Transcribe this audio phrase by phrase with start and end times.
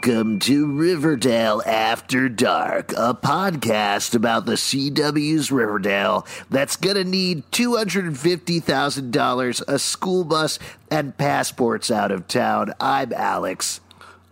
[0.00, 7.50] Welcome to Riverdale After Dark, a podcast about the CW's Riverdale that's going to need
[7.50, 10.58] $250,000, a school bus,
[10.90, 12.74] and passports out of town.
[12.78, 13.80] I'm Alex.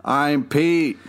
[0.03, 0.99] I'm Pete.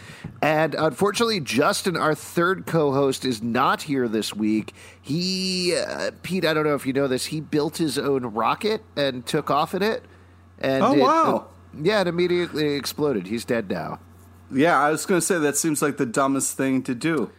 [0.41, 4.73] And unfortunately, Justin, our third co host, is not here this week.
[5.03, 8.83] He, uh, Pete, I don't know if you know this, he built his own rocket
[8.97, 10.03] and took off in it.
[10.59, 11.45] And Oh, it- wow.
[11.79, 13.27] yeah, it immediately exploded.
[13.27, 13.99] He's dead now.
[14.51, 17.31] Yeah, I was going to say that seems like the dumbest thing to do.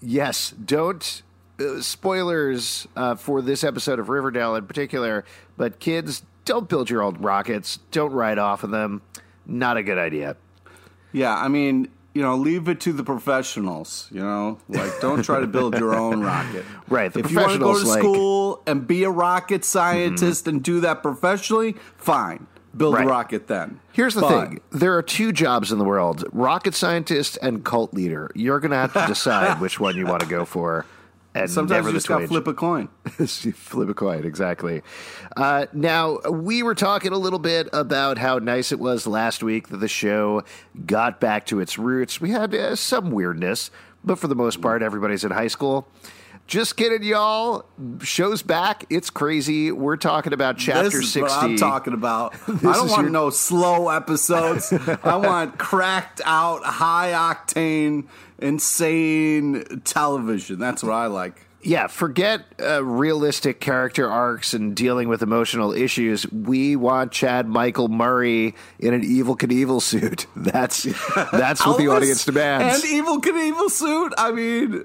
[0.00, 1.22] Yes, don't.
[1.58, 5.24] Uh, spoilers uh, for this episode of Riverdale in particular,
[5.56, 7.78] but kids, don't build your own rockets.
[7.92, 9.00] Don't ride off of them.
[9.46, 10.36] Not a good idea.
[11.12, 14.08] Yeah, I mean, you know, leave it to the professionals.
[14.12, 16.64] You know, like don't try to build your own rocket.
[16.88, 20.46] Right, the if you want to go to like- school and be a rocket scientist
[20.46, 22.46] and do that professionally, fine.
[22.76, 23.04] Build Right.
[23.06, 23.80] a rocket then.
[23.92, 27.94] Here's the But- thing there are two jobs in the world rocket scientist and cult
[27.94, 28.30] leader.
[28.34, 30.84] You're going to have to decide which one you want to go for.
[31.34, 32.88] And Sometimes you just got to flip a coin.
[33.04, 34.80] Flip a coin, exactly.
[35.36, 39.68] Uh, now, we were talking a little bit about how nice it was last week
[39.68, 40.42] that the show
[40.86, 42.22] got back to its roots.
[42.22, 43.70] We had uh, some weirdness,
[44.02, 45.86] but for the most part, everybody's in high school.
[46.46, 47.64] Just kidding, y'all.
[48.02, 48.84] Show's back.
[48.88, 49.72] It's crazy.
[49.72, 51.22] We're talking about chapter this is 60.
[51.22, 52.34] what I'm talking about.
[52.48, 54.72] I don't want your- no slow episodes.
[54.72, 58.06] I want cracked out, high octane,
[58.38, 60.58] insane television.
[60.60, 61.42] That's what I like.
[61.62, 66.30] Yeah, forget uh, realistic character arcs and dealing with emotional issues.
[66.30, 70.28] We want Chad Michael Murray in an Evel Knievel suit.
[70.36, 70.84] That's
[71.32, 72.84] that's what the audience demands.
[72.84, 74.12] And Evel Knievel suit.
[74.16, 74.84] I mean,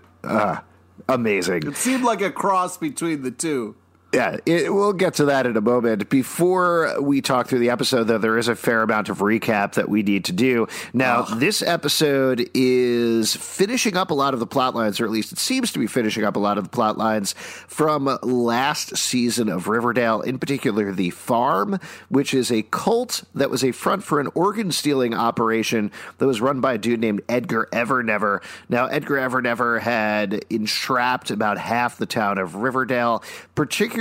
[1.13, 1.67] Amazing.
[1.67, 3.75] it seemed like a cross between the two.
[4.13, 6.09] Yeah, it, we'll get to that in a moment.
[6.09, 9.87] Before we talk through the episode, though, there is a fair amount of recap that
[9.87, 10.67] we need to do.
[10.91, 15.31] Now, this episode is finishing up a lot of the plot lines, or at least
[15.31, 17.35] it seems to be finishing up a lot of the plot lines
[17.67, 21.79] from last season of Riverdale, in particular, The Farm,
[22.09, 26.41] which is a cult that was a front for an organ stealing operation that was
[26.41, 28.43] run by a dude named Edgar Evernever.
[28.67, 33.23] Now, Edgar Evernever had entrapped about half the town of Riverdale,
[33.55, 34.00] particularly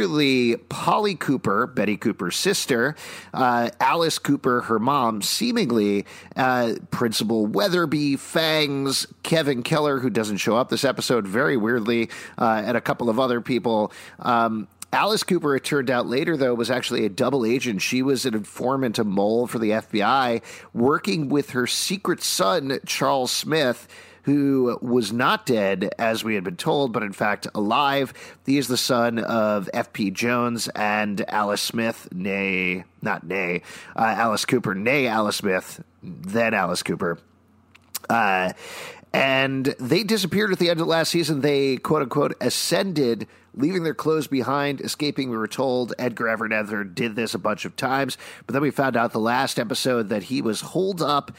[0.69, 2.97] Polly Cooper, Betty Cooper's sister,
[3.35, 6.07] uh, Alice Cooper, her mom, seemingly
[6.37, 12.63] uh, Principal Weatherby, Fangs, Kevin Keller, who doesn't show up this episode very weirdly, uh,
[12.65, 13.93] and a couple of other people.
[14.19, 17.81] Um, Alice Cooper, it turned out later, though, was actually a double agent.
[17.81, 20.43] She was an informant, a mole for the FBI,
[20.75, 23.87] working with her secret son, Charles Smith,
[24.23, 28.13] who was not dead, as we had been told, but in fact alive.
[28.47, 30.11] He is the son of F.P.
[30.11, 33.63] Jones and Alice Smith, nay, not nay,
[33.97, 37.19] uh, Alice Cooper, nay, Alice Smith, then Alice Cooper.
[38.09, 38.53] Uh,
[39.13, 41.41] and they disappeared at the end of last season.
[41.41, 45.31] They quote unquote ascended, leaving their clothes behind, escaping.
[45.31, 48.97] We were told Edgar Evernever did this a bunch of times, but then we found
[48.97, 51.33] out the last episode that he was holed up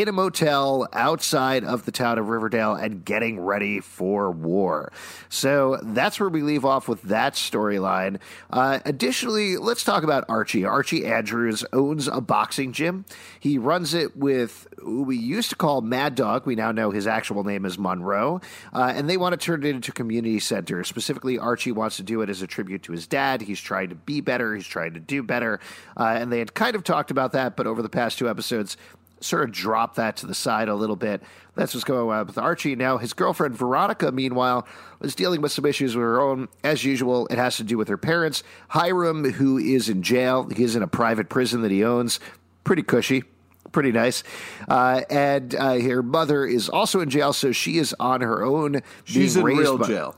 [0.00, 4.92] in a motel outside of the town of Riverdale and getting ready for war.
[5.30, 8.18] So that's where we leave off with that storyline.
[8.50, 10.66] Uh, additionally, let's talk about Archie.
[10.66, 13.06] Archie Andrews owns a boxing gym.
[13.40, 16.44] He runs it with who we used to call Mad Dog.
[16.44, 18.42] We now know his actual name is Monroe.
[18.74, 20.84] Uh, and they want to turn it into a community center.
[20.84, 23.40] Specifically, Archie wants to do it as a tribute to his dad.
[23.40, 25.58] He's trying to be better, he's trying to do better.
[25.96, 28.76] Uh, and they had kind of talked about that, but over the past two episodes,
[29.20, 31.22] sort of drop that to the side a little bit.
[31.54, 32.76] That's what's going on with Archie.
[32.76, 34.66] Now, his girlfriend Veronica, meanwhile,
[34.98, 36.48] was dealing with some issues of her own.
[36.62, 38.42] As usual, it has to do with her parents.
[38.68, 42.20] Hiram, who is in jail, he is in a private prison that he owns.
[42.64, 43.24] Pretty cushy.
[43.72, 44.22] Pretty nice.
[44.68, 48.82] Uh, and uh, her mother is also in jail, so she is on her own.
[49.04, 50.16] She's in real by, jail.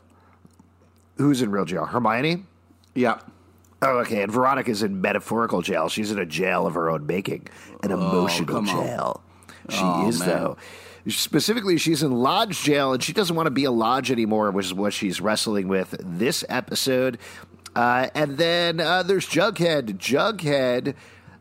[1.17, 1.87] Who's in real jail?
[1.87, 2.44] Hermione?
[2.94, 3.21] Yeah.
[3.81, 4.23] Oh, okay.
[4.23, 5.89] And Veronica's in metaphorical jail.
[5.89, 7.47] She's in a jail of her own making,
[7.83, 8.87] an emotional come on.
[8.87, 9.21] jail.
[9.69, 10.29] She Oh, is, man.
[10.29, 10.57] though.
[11.07, 14.67] Specifically, she's in lodge jail, and she doesn't want to be a lodge anymore, which
[14.67, 17.19] is what she's wrestling with this episode.
[17.77, 19.97] Uh, and then uh, there's Jughead.
[19.99, 20.95] Jughead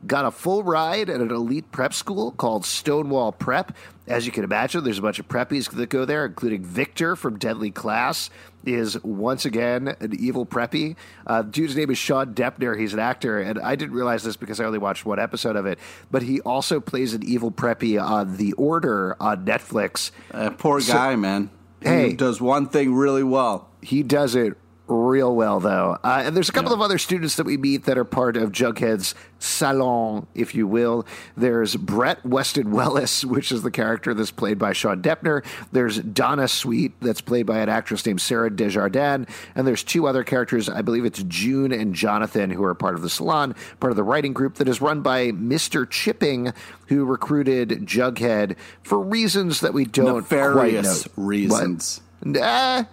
[0.06, 3.76] got a full ride at an elite prep school called Stonewall Prep.
[4.08, 7.38] As you can imagine, there's a bunch of preppies that go there, including Victor from
[7.40, 8.30] Deadly Class
[8.66, 10.96] is once again an evil preppy.
[11.26, 12.78] Uh, dude's name is Sean Depner.
[12.78, 15.66] He's an actor, and I didn't realize this because I only watched one episode of
[15.66, 15.80] it.
[16.12, 20.12] But he also plays an evil preppy on The Order on Netflix.
[20.34, 21.50] Uh, poor guy, man.
[21.82, 22.14] He Hey.
[22.14, 23.70] does one thing really well.
[23.82, 24.58] He does it
[24.88, 25.98] real well, though.
[26.04, 28.52] Uh, and there's a couple of other students that we meet that are part of
[28.52, 31.06] Jughead's salon, if you will.
[31.36, 35.46] There's Brett Weston Wallis, which is the character that's played by Sean Depner.
[35.72, 39.28] There's Donna Sweet, that's played by an actress named Sarah Desjardins.
[39.56, 43.02] And there's two other characters, I believe it's June and Jonathan, who are part of
[43.02, 45.90] the salon, part of the writing group that is run by Mr.
[45.90, 46.54] Chipping,
[46.88, 50.82] who recruited Jughead for reasons that we don't quite know.
[50.82, 52.02] Nefarious reasons.
[52.24, 52.86] Nah,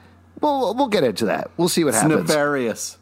[0.44, 1.50] we'll we'll get into that.
[1.56, 2.28] We'll see what It's happens.
[2.28, 2.98] nefarious.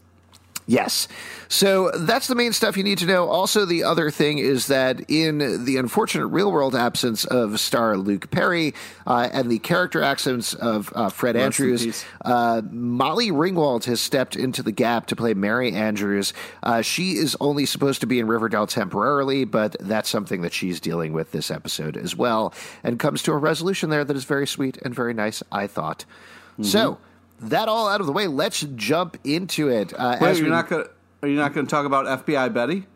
[0.64, 1.08] Yes.
[1.48, 3.28] So that's the main stuff you need to know.
[3.28, 8.30] Also, the other thing is that in the unfortunate real world absence of star Luke
[8.30, 8.72] Perry
[9.04, 14.36] uh, and the character absence of uh, Fred Rest Andrews, uh, Molly Ringwald has stepped
[14.36, 16.32] into the gap to play Mary Andrews.
[16.62, 20.78] Uh, she is only supposed to be in Riverdale temporarily, but that's something that she's
[20.78, 22.54] dealing with this episode as well,
[22.84, 25.42] and comes to a resolution there that is very sweet and very nice.
[25.50, 26.04] I thought.
[26.52, 26.62] Mm-hmm.
[26.62, 26.98] So.
[27.42, 28.26] That all out of the way.
[28.26, 29.92] Let's jump into it.
[29.96, 30.84] Uh, Wait, you're we- not gonna
[31.22, 32.86] are you not gonna talk about FBI Betty?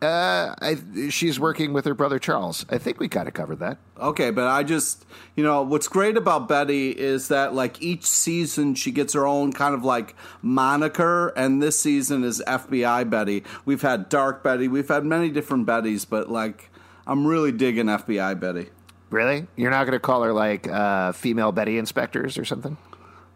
[0.00, 0.76] Uh, I,
[1.10, 2.64] she's working with her brother Charles.
[2.70, 3.78] I think we kind of covered that.
[3.98, 5.04] Okay, but I just
[5.34, 9.52] you know what's great about Betty is that like each season she gets her own
[9.52, 13.42] kind of like moniker, and this season is FBI Betty.
[13.64, 16.70] We've had Dark Betty, we've had many different Bettys, but like
[17.04, 18.68] I'm really digging FBI Betty.
[19.10, 19.48] Really?
[19.56, 22.76] You're not going to call her like uh, female Betty inspectors or something?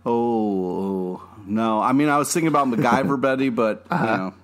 [0.05, 4.35] Oh no, I mean I was thinking about MacGyver Betty, but you know.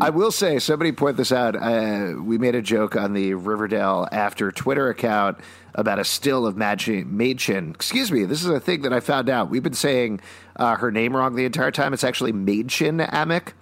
[0.00, 1.54] I will say, somebody point this out.
[1.54, 5.38] Uh, we made a joke on the Riverdale After Twitter account
[5.74, 6.56] about a still of.
[6.56, 7.74] Madechin.
[7.74, 9.50] Excuse me, this is a thing that I found out.
[9.50, 10.22] We've been saying
[10.56, 11.92] uh, her name wrong the entire time.
[11.92, 13.52] It's actually Mädchen Amick.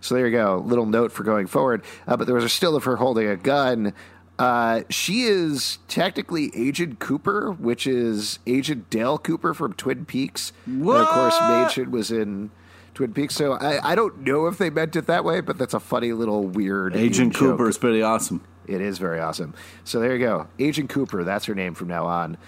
[0.00, 0.62] So there you go.
[0.66, 1.84] Little note for going forward.
[2.06, 3.94] Uh, but there was a still of her holding a gun.
[4.40, 10.52] Uh, she is technically Agent Cooper, which is Agent Dale Cooper from Twin Peaks.
[10.64, 11.42] And of course, What?
[11.68, 12.50] Mädchen was in
[12.94, 13.34] Twin Peaks.
[13.34, 16.12] So I, I don't know if they meant it that way, but that's a funny
[16.14, 17.40] little weird Agent joke.
[17.52, 18.42] Cooper is pretty awesome.
[18.66, 19.52] It is very awesome.
[19.84, 20.48] So there you go.
[20.58, 22.38] Agent Cooper, that's her name from now on.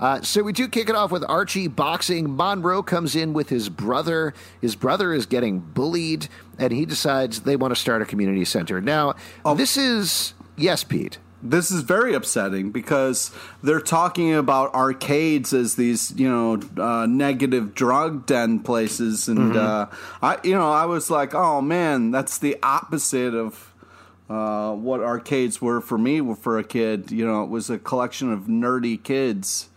[0.00, 2.34] Uh, so we do kick it off with Archie boxing.
[2.36, 4.34] Monroe comes in with his brother.
[4.60, 8.80] His brother is getting bullied, and he decides they want to start a community center.
[8.80, 9.14] Now,
[9.54, 10.34] this is.
[10.56, 11.18] Yes, Pete.
[11.42, 13.30] This is very upsetting because
[13.62, 19.86] they're talking about arcades as these, you know, uh, negative drug den places, and uh,
[20.22, 23.72] I, you know, I was like, oh man, that's the opposite of
[24.28, 27.12] uh, what arcades were for me for a kid.
[27.12, 29.68] You know, it was a collection of nerdy kids.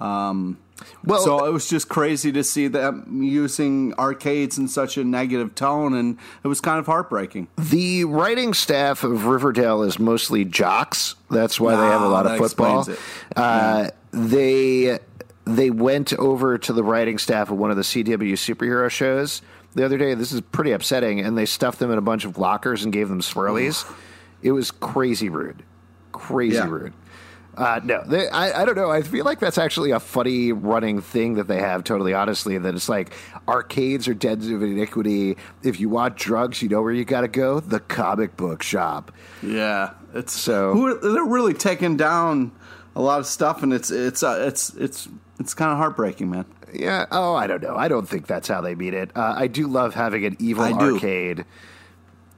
[0.00, 0.58] Um,
[1.04, 5.54] Well- so it was just crazy to see them using arcades in such a negative
[5.54, 7.48] tone, and it was kind of heartbreaking.
[7.56, 11.14] The writing staff of Riverdale is mostly jocks.
[11.30, 12.86] That's why they have a Ah, lot of football.
[13.36, 14.98] Uh, They
[15.46, 19.40] they went over to the writing staff of one of the CW superhero shows
[19.74, 20.14] the other day.
[20.14, 23.08] This is pretty upsetting, and they stuffed them in a bunch of lockers and gave
[23.08, 23.84] them swirlies.
[24.42, 25.62] it was crazy rude,
[26.12, 26.68] crazy Yeah.
[26.68, 26.92] rude.
[27.56, 28.90] Uh, no, they, I, I don't know.
[28.90, 31.84] I feel like that's actually a funny running thing that they have.
[31.84, 33.12] Totally honestly, that it's like
[33.48, 35.36] arcades are dens of iniquity.
[35.62, 39.12] If you want drugs, you know where you got to go: the comic book shop.
[39.42, 42.52] Yeah, it's So- who, they're really taking down
[42.96, 46.44] a lot of stuff, and it's it's uh, it's it's it's kind of heartbreaking, man.
[46.72, 47.06] Yeah.
[47.10, 47.74] Oh, I don't know.
[47.74, 49.10] I don't think that's how they mean it.
[49.16, 51.44] Uh, I do love having an evil arcade.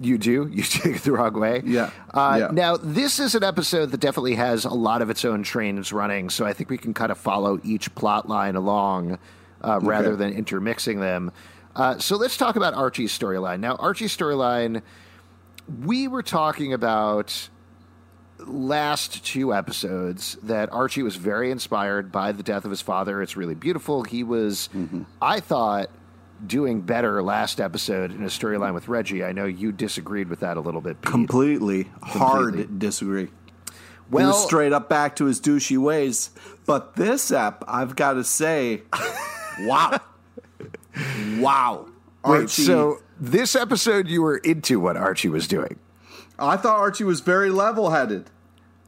[0.05, 0.49] You do?
[0.53, 1.63] You take it the wrong way?
[1.65, 1.91] Yeah.
[2.13, 2.49] Uh, Yeah.
[2.53, 6.31] Now, this is an episode that definitely has a lot of its own trains running,
[6.31, 9.19] so I think we can kind of follow each plot line along
[9.63, 11.31] uh, rather than intermixing them.
[11.75, 13.61] Uh, so let's talk about Archie's storyline.
[13.61, 14.83] Now, Archie's storyline,
[15.85, 17.49] we were talking about
[18.39, 23.23] last two episodes that Archie was very inspired by the death of his father.
[23.23, 24.03] It's really beautiful.
[24.03, 24.69] He was,
[25.21, 25.91] I thought,
[26.47, 29.23] doing better last episode in a storyline with Reggie.
[29.25, 31.01] I know you disagreed with that a little bit.
[31.03, 31.11] Pete.
[31.11, 32.19] Completely, Completely.
[32.21, 33.29] hard disagree.
[34.11, 36.31] well, he was straight up back to his douchey ways.
[36.67, 38.83] But this app, I've got to say,
[39.61, 40.01] wow,
[41.39, 41.87] wow.
[42.25, 45.79] wait, so this episode you were into what Archie was doing.
[46.39, 48.31] I thought Archie was very level-headed.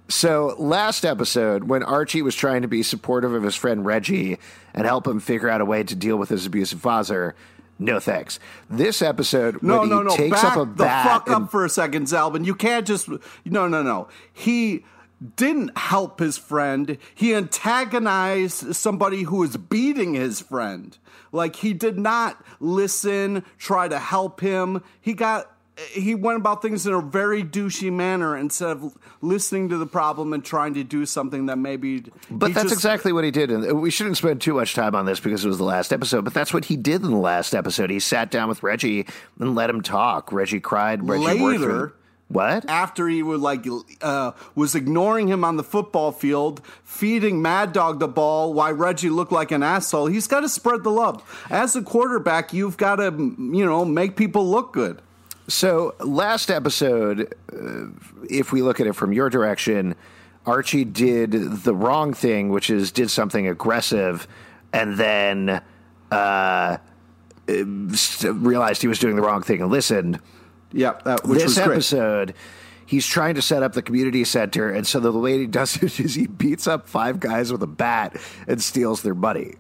[0.08, 4.38] So last episode, when Archie was trying to be supportive of his friend Reggie
[4.74, 7.34] and help him figure out a way to deal with his abusive father,
[7.78, 8.38] no thanks.
[8.68, 10.16] This episode, No, when no, he no.
[10.16, 12.44] takes Back up a the fuck and up for a second, Zalben.
[12.44, 13.08] You can't just.
[13.44, 14.08] No, no, no.
[14.32, 14.84] He
[15.36, 16.98] didn't help his friend.
[17.14, 20.96] He antagonized somebody who was beating his friend.
[21.32, 24.82] Like he did not listen, try to help him.
[25.00, 25.50] He got.
[25.90, 30.32] He went about things in a very douchey manner instead of listening to the problem
[30.32, 32.04] and trying to do something that maybe.
[32.30, 33.50] But that's just- exactly what he did.
[33.50, 36.24] And we shouldn't spend too much time on this because it was the last episode.
[36.24, 37.90] But that's what he did in the last episode.
[37.90, 39.06] He sat down with Reggie
[39.40, 40.32] and let him talk.
[40.32, 41.08] Reggie cried.
[41.08, 41.92] Reggie worked Later- through.
[42.28, 42.68] What?
[42.70, 43.66] after he would like
[44.00, 49.10] uh, was ignoring him on the football field, feeding Mad Dog the ball why Reggie
[49.10, 50.06] looked like an asshole.
[50.06, 51.22] He's got to spread the love.
[51.50, 55.02] As a quarterback, you've got to you know make people look good.
[55.48, 57.86] So last episode, uh,
[58.30, 59.94] if we look at it from your direction,
[60.46, 64.26] Archie did the wrong thing, which is did something aggressive,
[64.72, 65.60] and then
[66.10, 66.78] uh, uh,
[67.46, 70.20] realized he was doing the wrong thing and listened.
[70.72, 70.92] Yeah,
[71.24, 71.72] which this was great.
[71.74, 72.34] episode,
[72.86, 76.00] he's trying to set up the community center, and so the way he does it
[76.00, 78.16] is he beats up five guys with a bat
[78.48, 79.54] and steals their money.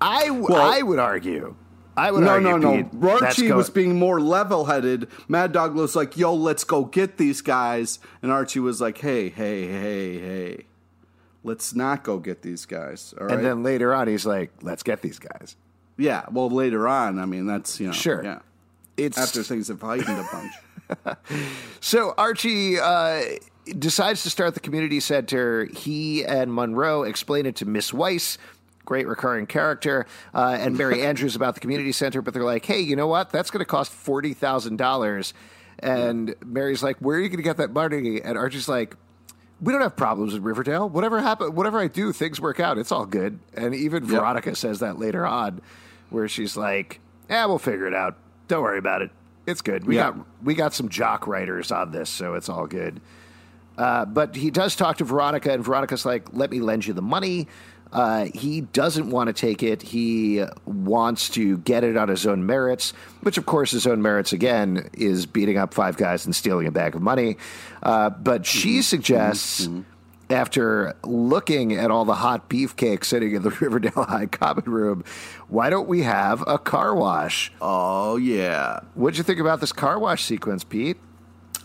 [0.00, 1.54] I, w- Well- I would argue.
[1.96, 3.10] I would No, argue, no, no.
[3.20, 5.08] Archie was being more level-headed.
[5.28, 9.28] Mad Dog was like, "Yo, let's go get these guys," and Archie was like, "Hey,
[9.30, 10.64] hey, hey, hey,
[11.42, 13.36] let's not go get these guys." All right.
[13.36, 15.56] and then later on, he's like, "Let's get these guys."
[15.96, 16.24] yeah.
[16.30, 18.22] Well, later on, I mean, that's you know, Sure.
[18.22, 18.40] yeah.
[18.98, 21.16] It's After things have heightened a bunch.
[21.80, 23.22] So Archie uh,
[23.78, 25.66] decides to start the community center.
[25.66, 28.38] He and Monroe explain it to Miss Weiss,
[28.86, 32.22] great recurring character, uh, and Mary Andrews about the community center.
[32.22, 33.28] But they're like, "Hey, you know what?
[33.30, 35.34] That's going to cost forty thousand dollars."
[35.80, 38.96] And Mary's like, "Where are you going to get that money?" And Archie's like.
[39.58, 40.86] We don't have problems with Riverdale.
[40.86, 42.76] Whatever happen, whatever I do, things work out.
[42.76, 43.38] It's all good.
[43.54, 45.62] And even Veronica says that later on,
[46.10, 47.00] where she's like,
[47.30, 48.16] "Yeah, we'll figure it out.
[48.48, 49.10] Don't worry about it.
[49.46, 49.86] It's good.
[49.86, 50.10] We Yeah.
[50.10, 53.00] got we got some jock writers on this, so it's all good.
[53.78, 57.00] Uh, but he does talk to Veronica, and Veronica's like, "Let me lend you the
[57.00, 57.48] money."
[57.96, 59.80] Uh, he doesn't want to take it.
[59.80, 64.32] He wants to get it on his own merits, which, of course, his own merits
[64.34, 67.38] again is beating up five guys and stealing a bag of money.
[67.82, 69.68] Uh, but she suggests.
[70.28, 75.04] After looking at all the hot beefcake sitting in the Riverdale High Common Room,
[75.48, 77.52] why don't we have a car wash?
[77.60, 78.80] oh yeah.
[78.94, 80.96] What'd you think about this car wash sequence, Pete?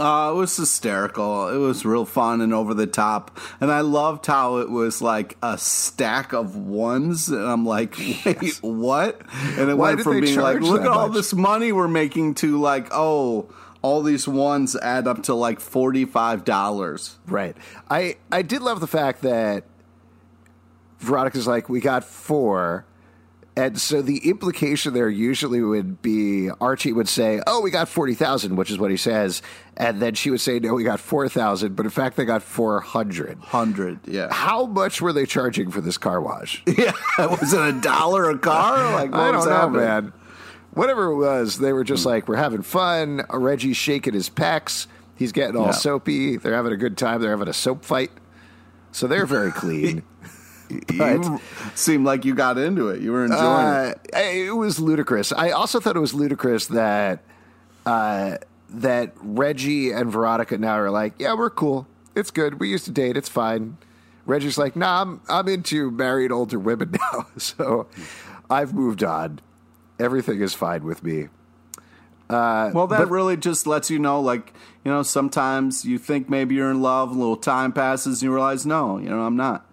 [0.01, 1.49] Uh, it was hysterical.
[1.49, 3.37] It was real fun and over the top.
[3.59, 7.29] And I loved how it was like a stack of ones.
[7.29, 9.21] And I'm like, wait, what?
[9.57, 11.15] And it Why went from being like, look at all much?
[11.17, 13.49] this money we're making to like, oh,
[13.83, 17.15] all these ones add up to like $45.
[17.27, 17.55] Right.
[17.89, 19.65] I I did love the fact that
[20.99, 22.85] Veronica's like, we got four.
[23.61, 28.15] And so the implication there usually would be Archie would say, "Oh, we got forty
[28.15, 29.43] thousand, which is what he says,"
[29.77, 32.41] and then she would say, "No, we got four thousand, but in fact they got
[32.41, 33.37] four hundred.
[33.37, 34.33] 100, yeah.
[34.33, 36.63] How much were they charging for this car wash?
[36.67, 36.91] yeah.
[37.19, 38.93] Was it a dollar a car?
[38.93, 39.81] Like, what I don't know, happening?
[39.81, 40.13] man.
[40.73, 44.87] Whatever it was, they were just like, "We're having fun." Reggie's shaking his pecs.
[45.15, 45.71] He's getting all Yeah.
[45.71, 46.37] soapy.
[46.37, 47.21] They're having a good time.
[47.21, 48.09] They're having a soap fight.
[48.91, 50.01] So they're very clean.
[50.91, 51.39] You
[51.75, 53.01] seemed like you got into it.
[53.01, 53.99] You were enjoying it.
[54.13, 55.31] Uh, it was ludicrous.
[55.31, 57.23] I also thought it was ludicrous that
[57.85, 58.37] uh,
[58.69, 61.87] that Reggie and Veronica now are like, yeah, we're cool.
[62.15, 62.59] It's good.
[62.59, 63.17] We used to date.
[63.17, 63.77] It's fine.
[64.25, 67.87] Reggie's like, nah, I'm I'm into married older women now, so
[68.49, 69.39] I've moved on.
[69.99, 71.27] Everything is fine with me.
[72.29, 74.53] Uh, well, that but, really just lets you know, like,
[74.85, 78.33] you know, sometimes you think maybe you're in love, a little time passes, and you
[78.33, 79.65] realize, no, you know, I'm not.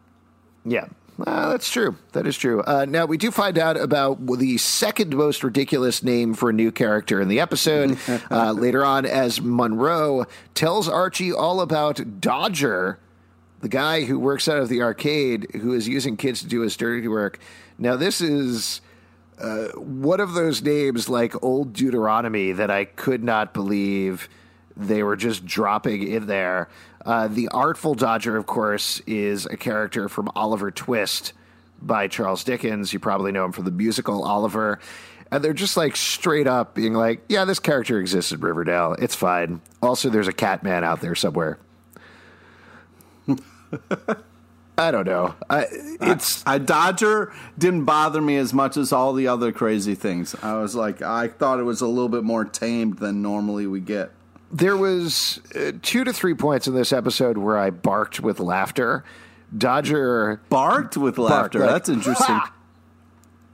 [0.69, 0.87] Yeah.
[1.27, 1.97] Uh, that's true.
[2.13, 2.63] That is true.
[2.63, 6.71] Uh, now, we do find out about the second most ridiculous name for a new
[6.71, 7.99] character in the episode
[8.31, 13.01] uh, later on as Monroe tells Archie all about Dodger,
[13.61, 16.77] the guy who works out of the arcade who is using kids to do his
[16.77, 17.41] dirty work.
[17.79, 18.81] Now, this is
[19.41, 24.29] uh, one of those names like Old Deuteronomy that I could not believe
[24.77, 26.69] they were just dropping in there.
[27.09, 31.33] Uh, the Artful Dodger, of course, is a character from Oliver Twist
[31.81, 32.93] by Charles Dickens.
[32.93, 34.79] You probably know him from the musical Oliver.
[35.31, 38.95] And they're just like straight up being like, yeah, this character exists in Riverdale.
[38.99, 39.63] It's fine.
[39.81, 41.59] Also, there's a Catman out there somewhere.
[44.77, 45.35] I don't know.
[45.49, 45.65] I,
[46.03, 50.37] it's a Dodger didn't bother me as much as all the other crazy things.
[50.43, 53.81] I was like, I thought it was a little bit more tamed than normally we
[53.81, 54.11] get.
[54.51, 59.05] There was uh, two to three points in this episode where I barked with laughter.
[59.57, 61.61] Dodger barked with laughter.
[61.61, 62.27] Like, That's interesting.
[62.37, 62.55] Ha!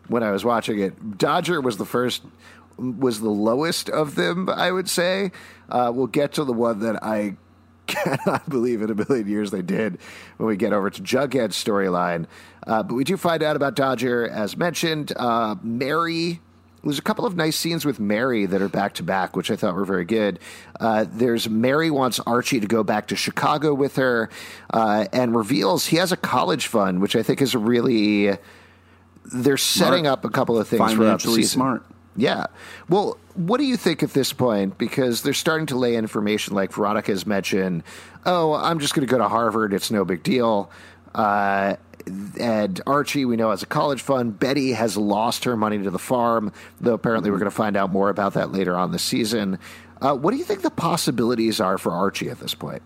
[0.06, 2.24] When I was watching it, Dodger was the first,
[2.76, 4.50] was the lowest of them.
[4.50, 5.32] I would say.
[5.70, 7.36] Uh, we'll get to the one that I
[7.86, 9.98] cannot believe in a million years they did
[10.36, 12.26] when we get over to Jughead's storyline.
[12.66, 15.12] Uh, but we do find out about Dodger, as mentioned.
[15.16, 16.42] Uh, Mary,
[16.84, 19.56] there's a couple of nice scenes with Mary that are back to back, which I
[19.56, 20.38] thought were very good.
[20.78, 24.30] Uh, there's Mary wants Archie to go back to Chicago with her
[24.72, 28.36] uh, and reveals he has a college fund, which I think is a really.
[29.32, 30.18] They're setting smart.
[30.18, 31.44] up a couple of things for season.
[31.44, 31.86] smart.
[32.16, 32.46] Yeah.
[32.88, 34.78] Well, what do you think at this point?
[34.78, 37.82] Because they're starting to lay information like Veronica has mentioned.
[38.24, 39.72] Oh, I'm just going to go to Harvard.
[39.72, 40.70] It's no big deal.
[41.14, 41.76] Uh,
[42.38, 44.38] and Archie, we know, has a college fund.
[44.38, 47.90] Betty has lost her money to the farm, though apparently we're going to find out
[47.90, 49.58] more about that later on the season.
[50.00, 52.82] Uh, what do you think the possibilities are for Archie at this point?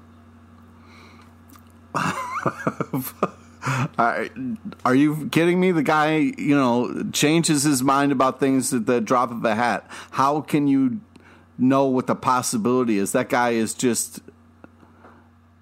[3.99, 5.73] are you kidding me?
[5.73, 9.89] The guy, you know, changes his mind about things at the drop of a hat.
[10.13, 11.01] How can you
[11.59, 13.13] know what the possibility is?
[13.13, 14.21] That guy is just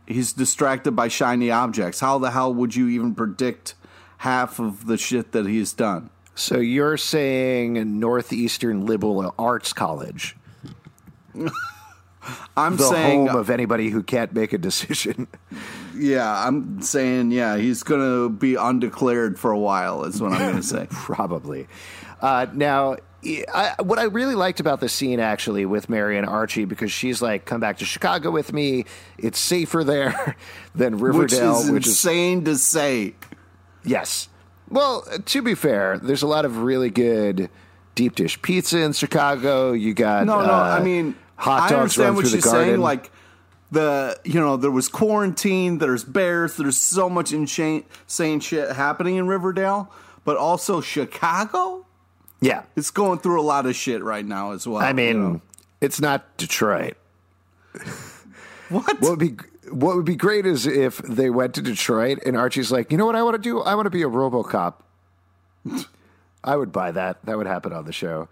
[0.07, 2.01] he's distracted by shiny objects.
[2.01, 3.75] How the hell would you even predict
[4.19, 6.11] half of the shit that he's done?
[6.35, 10.37] So you're saying Northeastern Liberal Arts College?
[12.57, 15.29] I'm saying the saying home of anybody who can't make a decision.
[15.99, 20.05] Yeah, I'm saying yeah, he's going to be undeclared for a while.
[20.05, 20.87] Is what I'm going to say.
[20.91, 21.69] Probably.
[22.21, 26.65] Uh, now, I, what I really liked about the scene actually with Mary and Archie
[26.65, 28.85] because she's like, "Come back to Chicago with me.
[29.19, 30.37] It's safer there
[30.75, 33.15] than Riverdale." Which is which insane is, to say.
[33.85, 34.29] Yes.
[34.69, 37.51] Well, to be fair, there's a lot of really good
[37.95, 39.73] deep dish pizza in Chicago.
[39.73, 40.53] You got no, no.
[40.53, 42.81] Uh, I mean, hot dogs I understand what she's saying.
[42.81, 43.11] Like
[43.71, 49.17] the you know there was quarantine, there's bears, there's so much insane, insane shit happening
[49.17, 49.91] in Riverdale,
[50.25, 51.86] but also Chicago.
[52.41, 54.83] Yeah, it's going through a lot of shit right now as well.
[54.83, 55.41] I mean, you know?
[55.81, 56.97] it's not Detroit.
[58.69, 59.01] what?
[59.01, 59.37] What would be
[59.71, 63.07] what would be great is if they went to Detroit and Archie's like, you know
[63.07, 63.61] what I want to do?
[63.61, 64.75] I want to be a RoboCop.
[66.45, 67.25] I would buy that.
[67.25, 68.29] That would happen on the show.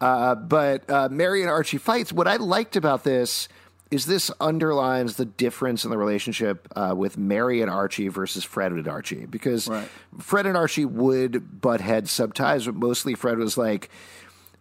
[0.00, 2.12] Uh, but uh, Mary and Archie fights.
[2.12, 3.48] What I liked about this
[3.90, 8.72] is this underlines the difference in the relationship uh, with Mary and Archie versus Fred
[8.72, 9.88] and Archie because right.
[10.18, 13.88] Fred and Archie would butt heads sometimes, but mostly Fred was like,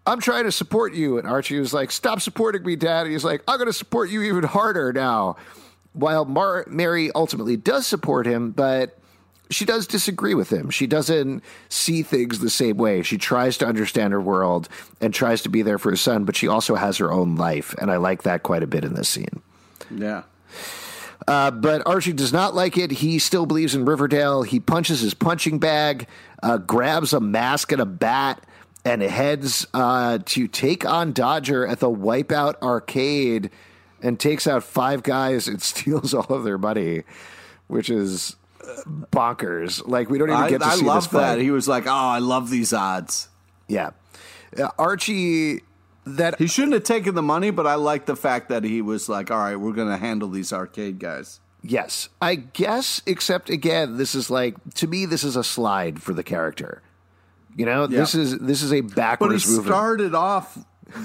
[0.05, 1.17] I'm trying to support you.
[1.17, 3.01] And Archie was like, Stop supporting me, Dad.
[3.01, 5.35] And he's like, I'm going to support you even harder now.
[5.91, 8.96] While Mar- Mary ultimately does support him, but
[9.49, 10.69] she does disagree with him.
[10.69, 13.01] She doesn't see things the same way.
[13.01, 14.69] She tries to understand her world
[15.01, 17.73] and tries to be there for her son, but she also has her own life.
[17.79, 19.41] And I like that quite a bit in this scene.
[19.89, 20.23] Yeah.
[21.27, 22.91] Uh, but Archie does not like it.
[22.91, 24.43] He still believes in Riverdale.
[24.43, 26.07] He punches his punching bag,
[26.41, 28.43] uh, grabs a mask and a bat,
[28.85, 33.49] and heads uh, to take on Dodger at the Wipeout Arcade
[34.01, 37.03] and takes out five guys and steals all of their money,
[37.67, 38.37] which is
[39.11, 39.87] bonkers.
[39.87, 41.39] Like we don't even get to I see love that.
[41.39, 43.29] He was like, "Oh, I love these odds."
[43.67, 43.91] Yeah,
[44.57, 45.61] uh, Archie.
[46.05, 49.09] That he shouldn't have taken the money, but I like the fact that he was
[49.09, 53.01] like, "All right, we're going to handle these arcade guys." Yes, I guess.
[53.05, 56.81] Except again, this is like to me, this is a slide for the character.
[57.57, 57.99] You know, yeah.
[57.99, 59.45] this is this is a backwards.
[59.45, 60.57] But he started off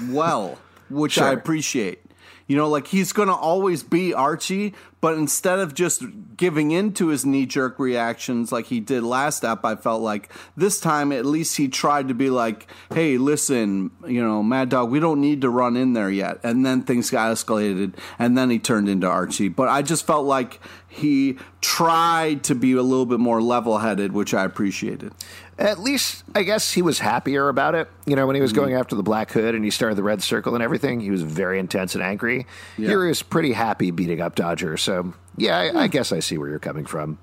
[0.09, 0.57] well,
[0.89, 1.25] which sure.
[1.25, 1.99] I appreciate.
[2.47, 4.73] You know, like he's going to always be Archie,
[5.03, 6.01] but instead of just
[6.37, 10.31] giving in to his knee jerk reactions like he did last ep, I felt like
[10.55, 14.89] this time at least he tried to be like, "Hey, listen, you know, Mad Dog,
[14.89, 18.49] we don't need to run in there yet." And then things got escalated, and then
[18.49, 19.49] he turned into Archie.
[19.49, 20.61] But I just felt like
[20.93, 25.11] he tried to be a little bit more level headed, which I appreciated.
[25.57, 27.89] At least, I guess he was happier about it.
[28.05, 28.61] You know, when he was mm-hmm.
[28.61, 31.23] going after the Black Hood and he started the Red Circle and everything, he was
[31.23, 32.45] very intense and angry.
[32.77, 32.89] Yeah.
[32.89, 34.77] Here he was pretty happy beating up Dodger.
[34.77, 34.92] So,
[35.37, 37.17] yeah, I, I guess I see where you're coming from.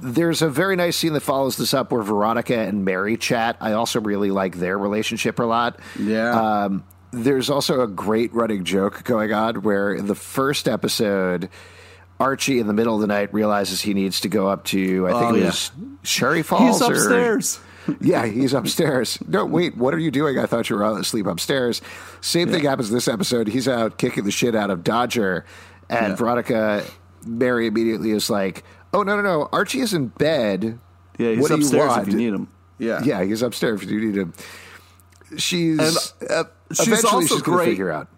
[0.00, 3.56] There's a very nice scene that follows this up where Veronica and Mary chat.
[3.60, 5.78] I also really like their relationship a lot.
[5.98, 6.64] Yeah.
[6.64, 11.48] Um, there's also a great running joke going on where in the first episode,
[12.20, 15.12] Archie in the middle of the night realizes he needs to go up to, I
[15.12, 15.46] think Oh, it yeah.
[15.46, 15.70] was
[16.04, 16.78] Sherry Falls.
[16.78, 17.60] He's or- upstairs.
[18.00, 19.18] yeah, he's upstairs.
[19.26, 20.38] No, wait, what are you doing?
[20.38, 21.82] I thought you were asleep upstairs.
[22.20, 23.48] Same thing happens this episode.
[23.48, 25.44] He's out kicking the shit out of Dodger,
[25.92, 26.14] and Yeah.
[26.16, 26.84] Veronica
[27.26, 29.48] Mary immediately is like, "Oh no, no, no!
[29.52, 30.78] Archie is in bed.
[31.18, 32.08] Yeah, he's what do upstairs want?
[32.08, 32.48] if you need him.
[32.78, 33.00] Yeah.
[33.04, 34.32] Yeah, he's upstairs if you need him."
[35.36, 37.68] She's And, uh, she's eventually also she's going to great.
[37.70, 38.08] figure out.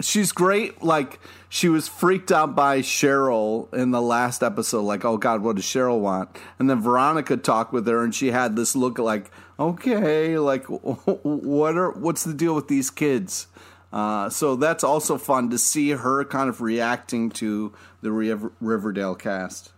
[0.00, 0.82] she's great.
[0.82, 4.82] Like she was freaked out by Cheryl in the last episode.
[4.82, 6.28] Like, oh God, what does Cheryl want?
[6.58, 11.76] And then Veronica talked with her, and she had this look like, okay, like what
[11.76, 13.46] are what's the deal with these kids?
[13.92, 17.72] Uh, so that's also fun to see her kind of reacting to
[18.02, 19.72] the Riv- Riverdale cast.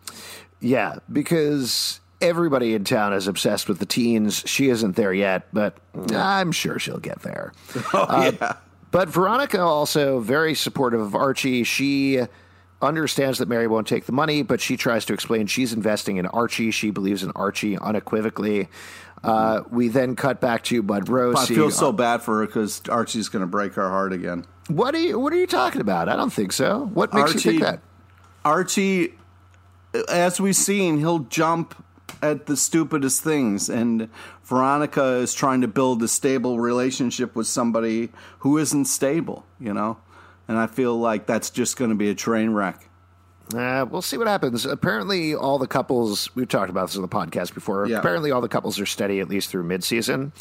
[0.61, 4.43] Yeah, because everybody in town is obsessed with the teens.
[4.47, 5.79] She isn't there yet, but
[6.13, 7.53] I'm sure she'll get there.
[7.95, 8.57] Oh yeah.
[8.91, 11.65] But Veronica also very supportive of Archie.
[11.65, 12.21] She
[12.83, 16.27] understands that Mary won't take the money, but she tries to explain she's investing in
[16.27, 16.71] Archie.
[16.71, 18.69] She believes in Archie unequivocally.
[19.23, 21.35] Uh, we then cut back to Monroe.
[21.37, 24.45] I feel so bad for her because Archie's going to break her heart again.
[24.69, 25.19] What are you?
[25.19, 26.09] What are you talking about?
[26.09, 26.91] I don't think so.
[26.93, 27.81] What makes you think Archie- that?
[28.45, 29.15] Archie,
[30.09, 31.75] as we've seen, he'll jump
[32.21, 34.09] at the stupidest things, and
[34.45, 39.99] Veronica is trying to build a stable relationship with somebody who isn't stable, you know?
[40.47, 42.89] And I feel like that's just going to be a train wreck.
[43.55, 44.65] Uh, we'll see what happens.
[44.65, 47.87] Apparently, all the couples we've talked about this on the podcast before.
[47.87, 47.99] Yeah.
[47.99, 50.33] Apparently, all the couples are steady at least through midseason.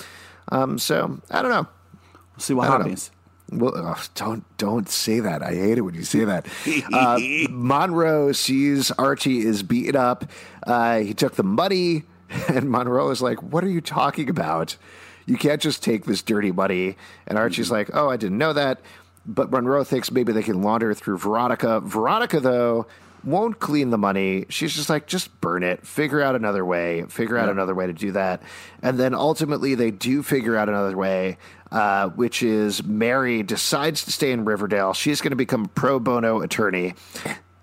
[0.52, 1.68] Um, so I don't know.
[2.14, 2.78] We'll see what know.
[2.78, 3.12] happens.
[3.52, 5.44] Well, oh, don't don't say that.
[5.44, 6.48] I hate it when you say that.
[6.94, 7.20] Uh,
[7.50, 10.26] Monroe sees Archie is beaten up.
[10.66, 12.04] Uh, he took the money,
[12.48, 14.78] and Monroe is like, "What are you talking about?
[15.26, 16.96] You can't just take this dirty money."
[17.28, 18.80] And Archie's like, "Oh, I didn't know that."
[19.26, 21.80] But Monroe thinks maybe they can launder it through Veronica.
[21.80, 22.88] Veronica, though,
[23.24, 24.46] won't clean the money.
[24.50, 25.86] She's just like, just burn it.
[25.86, 27.04] Figure out another way.
[27.08, 28.42] Figure out another way to do that.
[28.82, 31.38] And then ultimately, they do figure out another way,
[31.72, 34.94] uh, which is Mary decides to stay in Riverdale.
[34.94, 36.96] She's going to become a pro bono attorney.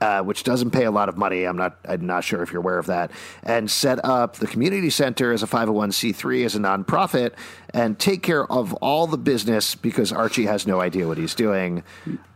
[0.00, 1.42] Uh, which doesn't pay a lot of money.
[1.42, 1.76] I'm not.
[1.84, 3.10] I'm not sure if you're aware of that.
[3.42, 7.32] And set up the community center as a 501c3 as a nonprofit,
[7.74, 11.82] and take care of all the business because Archie has no idea what he's doing.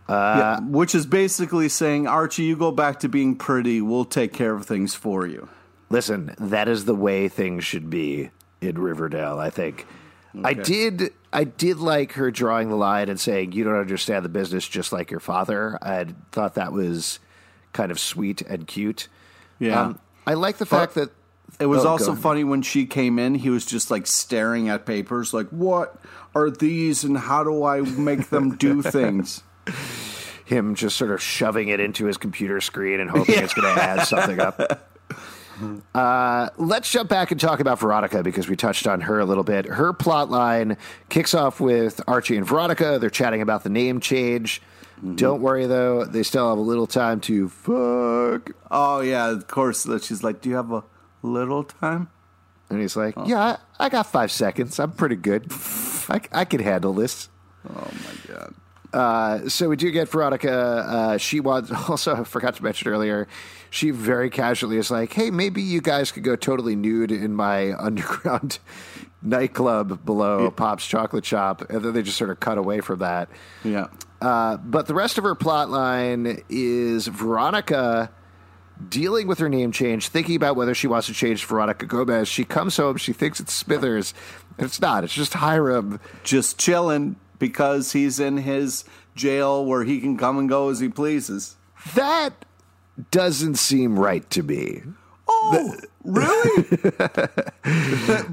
[0.08, 3.80] yeah, which is basically saying, Archie, you go back to being pretty.
[3.80, 5.48] We'll take care of things for you.
[5.88, 9.38] Listen, that is the way things should be in Riverdale.
[9.38, 9.86] I think.
[10.42, 11.12] I did.
[11.32, 14.92] I did like her drawing the line and saying, "You don't understand the business, just
[14.92, 17.20] like your father." I thought that was
[17.72, 19.08] kind of sweet and cute.
[19.58, 19.80] Yeah.
[19.80, 21.10] Um, I like the fact that
[21.60, 23.34] It was Oh, also funny when she came in.
[23.34, 25.96] He was just like staring at papers, like, "What
[26.34, 29.42] are these, and how do I make them do things?"
[30.44, 33.82] him just sort of shoving it into his computer screen and hoping it's going to
[33.82, 34.88] add something up.
[35.94, 39.44] Uh, let's jump back and talk about Veronica because we touched on her a little
[39.44, 39.64] bit.
[39.66, 40.76] Her plot line
[41.08, 42.98] kicks off with Archie and Veronica.
[42.98, 44.60] They're chatting about the name change.
[45.16, 48.52] Don't worry, though, they still have a little time to fuck.
[48.70, 49.86] Oh yeah, of course.
[50.04, 50.84] She's like, "Do you have a
[51.22, 52.08] little time?"
[52.70, 54.78] And he's like, Yeah, I, I got five seconds.
[54.78, 55.52] I'm pretty good.
[56.08, 57.28] I, I can handle this.
[57.68, 58.54] Oh my god.
[58.92, 60.52] Uh, so we do get Veronica.
[60.52, 61.70] Uh, she wants.
[61.88, 63.26] Also, I forgot to mention earlier.
[63.70, 67.72] She very casually is like, "Hey, maybe you guys could go totally nude in my
[67.78, 68.58] underground
[69.22, 73.28] nightclub below Pop's Chocolate Shop," and then they just sort of cut away from that.
[73.64, 73.88] Yeah.
[74.20, 78.10] Uh, but the rest of her plot line is Veronica
[78.88, 82.28] dealing with her name change, thinking about whether she wants to change Veronica Gomez.
[82.28, 84.14] She comes home, she thinks it's Smithers,
[84.58, 85.04] and it's not.
[85.04, 86.00] It's just Hiram.
[86.24, 90.88] Just chilling because he's in his jail where he can come and go as he
[90.88, 91.56] pleases.
[91.94, 92.44] That
[93.10, 94.82] doesn't seem right to me.
[95.28, 96.62] Oh, really?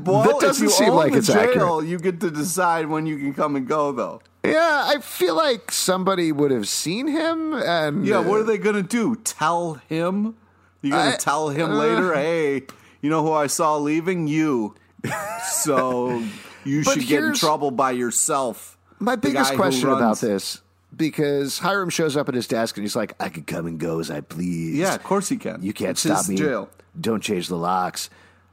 [0.04, 1.86] well, That doesn't seem like it's jail, accurate.
[1.88, 4.22] You get to decide when you can come and go, though.
[4.44, 8.82] Yeah, I feel like somebody would have seen him, and Yeah, what are they gonna
[8.82, 9.16] do?
[9.18, 10.36] Tell him?
[10.82, 12.14] You gonna I- tell him uh, later?
[12.14, 12.64] Hey,
[13.02, 14.28] you know who I saw leaving?
[14.28, 14.76] You.
[15.50, 16.24] so
[16.66, 18.78] you should get in trouble by yourself.
[19.00, 20.62] My biggest question about this
[20.96, 24.00] because Hiram shows up at his desk and he's like, "I can come and go
[24.00, 25.62] as I please." Yeah, of course he can.
[25.62, 26.36] you can't It's stop me.
[26.36, 26.70] Jail.
[27.00, 28.10] Don't change the locks.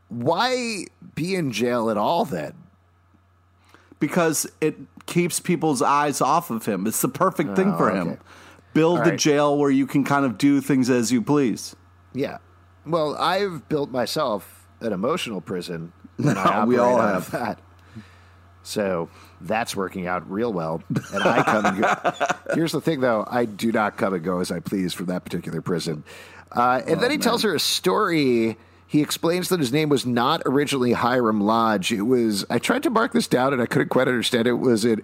[0.08, 2.54] Why be in jail at all then?
[3.98, 6.86] because it keeps people's eyes off of him.
[6.86, 8.10] It's the perfect thing oh, for Oh, okay.
[8.10, 8.18] him.
[8.74, 11.74] Build All the jail where you can kind of do things as you please.
[12.12, 12.38] Yeah.
[12.84, 15.92] Well, I've built myself an emotional prison.
[16.22, 17.30] I We all have.
[17.30, 17.58] that.
[18.66, 19.08] So
[19.40, 20.82] that's working out real well.
[21.12, 22.12] And I come and go.
[22.54, 23.24] Here's the thing, though.
[23.30, 26.02] I do not come and go as I please from that particular prison.
[26.50, 28.58] Uh, and then he tells her a story.
[28.88, 31.92] He explains that his name was not originally Hiram Lodge.
[31.92, 34.54] It was, I tried to mark this down and I couldn't quite understand it.
[34.54, 34.98] Was it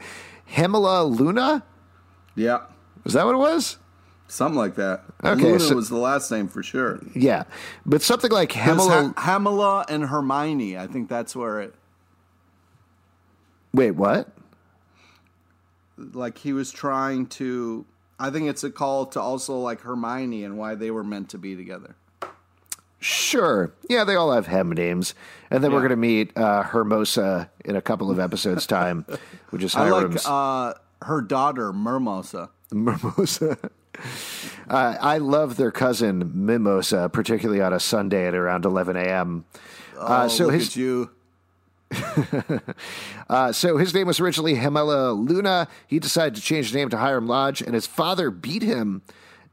[0.50, 1.62] Hemela Luna?
[2.34, 2.62] Yeah.
[3.04, 3.78] Was that what it was?
[4.28, 5.04] Something like that.
[5.22, 7.00] Okay, Luna so- was the last name for sure.
[7.14, 7.44] Yeah.
[7.86, 9.14] But something like It was Hemela.
[9.16, 10.78] ha- Hamala and Hermione.
[10.78, 11.74] I think that's where it.
[13.74, 14.28] Wait, what?
[15.96, 17.86] Like he was trying to.
[18.18, 21.38] I think it's a call to also like Hermione and why they were meant to
[21.38, 21.96] be together.
[23.00, 23.72] Sure.
[23.88, 25.14] Yeah, they all have hem names.
[25.50, 29.04] And then we're going to meet uh, Hermosa in a couple of episodes' time,
[29.50, 32.50] which is I like uh, her daughter Mermosa.
[32.70, 33.58] Mimosa.
[34.68, 39.44] Uh, I love their cousin Mimosa, particularly on a Sunday at around 11 a.m.
[39.98, 41.10] Uh, Oh, so look his at you.
[43.28, 45.68] uh, so his name was originally Hemela Luna.
[45.86, 49.02] He decided to change his name to Hiram Lodge, and his father beat him.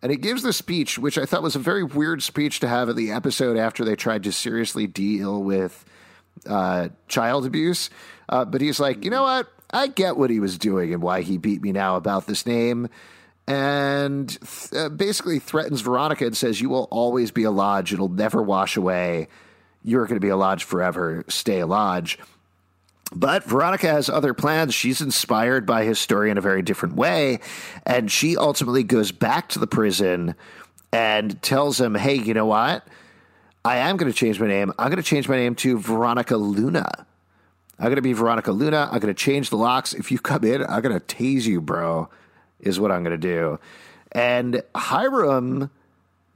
[0.01, 2.87] And he gives the speech, which I thought was a very weird speech to have
[2.87, 5.83] in the episode after they tried to seriously deal with
[6.47, 7.89] uh, child abuse.
[8.29, 9.47] Uh, but he's like, you know what?
[9.71, 12.87] I get what he was doing and why he beat me now about this name.
[13.45, 17.91] And th- uh, basically threatens Veronica and says, You will always be a lodge.
[17.91, 19.27] It'll never wash away.
[19.89, 21.25] You're going to be a lodge forever.
[21.27, 22.19] Stay a lodge.
[23.11, 24.75] But Veronica has other plans.
[24.75, 27.39] She's inspired by his story in a very different way.
[27.85, 30.35] And she ultimately goes back to the prison
[30.93, 32.87] and tells him, hey, you know what?
[33.65, 34.71] I am going to change my name.
[34.77, 37.07] I'm going to change my name to Veronica Luna.
[37.79, 38.89] I'm going to be Veronica Luna.
[38.91, 39.93] I'm going to change the locks.
[39.93, 42.09] If you come in, I'm going to tase you, bro,
[42.59, 43.59] is what I'm going to do.
[44.11, 45.71] And Hiram,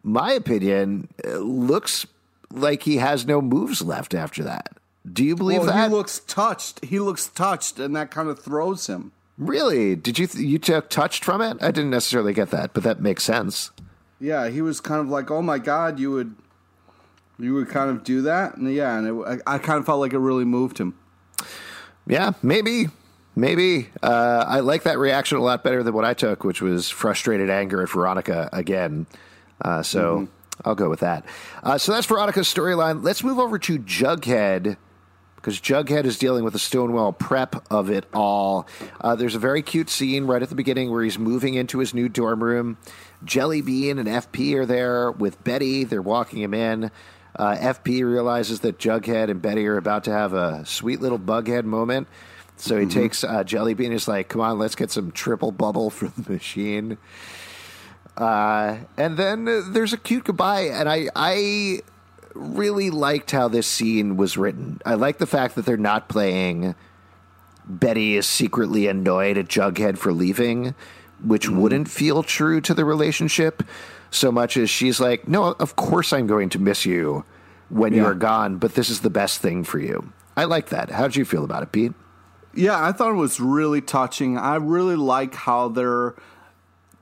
[0.01, 2.07] my opinion, looks
[2.53, 4.77] like he has no moves left after that.
[5.11, 5.89] Do you believe Well, that?
[5.89, 6.83] he looks touched.
[6.85, 9.11] He looks touched, and that kind of throws him.
[9.37, 9.95] Really?
[9.95, 11.57] Did you th- you took touched from it?
[11.61, 13.71] I didn't necessarily get that, but that makes sense.
[14.19, 16.35] Yeah, he was kind of like, "Oh my god, you would,
[17.39, 19.99] you would kind of do that." And yeah, and it, I, I kind of felt
[19.99, 20.93] like it really moved him.
[22.07, 22.87] Yeah, maybe,
[23.35, 23.89] maybe.
[24.01, 27.49] Uh, I like that reaction a lot better than what I took, which was frustrated
[27.49, 29.07] anger at Veronica again.
[29.61, 30.27] Uh, so
[30.63, 31.25] I'll go with that.
[31.63, 33.03] Uh, so that's Veronica's storyline.
[33.03, 34.77] Let's move over to Jughead.
[35.35, 38.65] Because Jughead is dealing with the Stonewall prep of it all.
[39.01, 41.93] Uh, there's a very cute scene right at the beginning where he's moving into his
[41.93, 42.77] new dorm room.
[43.25, 45.83] Jelly Bean and FP are there with Betty.
[45.83, 46.91] They're walking him in.
[47.35, 51.65] Uh, FP realizes that Jughead and Betty are about to have a sweet little bughead
[51.65, 52.07] moment.
[52.55, 55.51] So he takes uh, Jelly Bean and is like, come on, let's get some triple
[55.51, 56.97] bubble from the machine.
[58.15, 60.61] Uh, and then uh, there's a cute goodbye.
[60.61, 61.81] And I, I
[62.33, 64.81] really liked how this scene was written.
[64.85, 66.75] I like the fact that they're not playing
[67.65, 70.75] Betty is secretly annoyed at Jughead for leaving,
[71.23, 73.63] which wouldn't feel true to the relationship
[74.11, 77.25] so much as she's like, No, of course I'm going to miss you
[77.69, 80.11] when you are gone, but this is the best thing for you.
[80.35, 80.91] I like that.
[80.91, 81.93] How did you feel about it, Pete?
[82.53, 84.37] Yeah, I thought it was really touching.
[84.37, 86.13] I really like how they're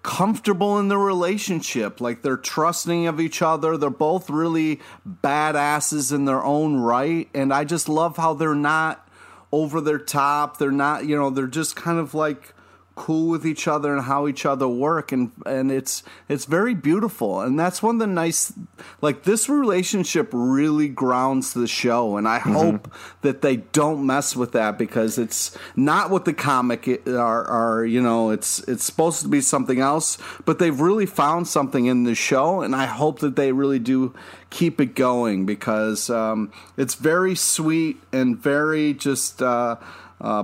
[0.03, 2.01] comfortable in their relationship.
[2.01, 3.77] Like they're trusting of each other.
[3.77, 4.79] They're both really
[5.23, 7.29] badasses in their own right.
[7.33, 9.07] And I just love how they're not
[9.51, 10.57] over their top.
[10.57, 12.53] They're not, you know, they're just kind of like
[12.95, 17.41] cool with each other and how each other work and and it's it's very beautiful.
[17.41, 18.53] And that's one of the nice
[19.01, 24.51] like this relationship really grounds the show and i hope that they don't mess with
[24.51, 29.27] that because it's not what the comic are are you know it's it's supposed to
[29.27, 33.35] be something else but they've really found something in the show and i hope that
[33.35, 34.13] they really do
[34.49, 39.77] keep it going because um, it's very sweet and very just uh,
[40.19, 40.43] uh,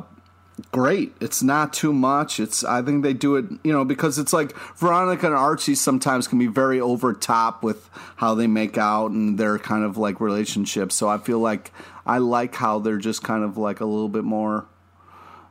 [0.71, 1.13] great.
[1.19, 2.39] It's not too much.
[2.39, 6.27] It's I think they do it, you know, because it's like Veronica and Archie sometimes
[6.27, 10.19] can be very over top with how they make out and their kind of like
[10.19, 10.95] relationships.
[10.95, 11.71] So I feel like
[12.05, 14.65] I like how they're just kind of like a little bit more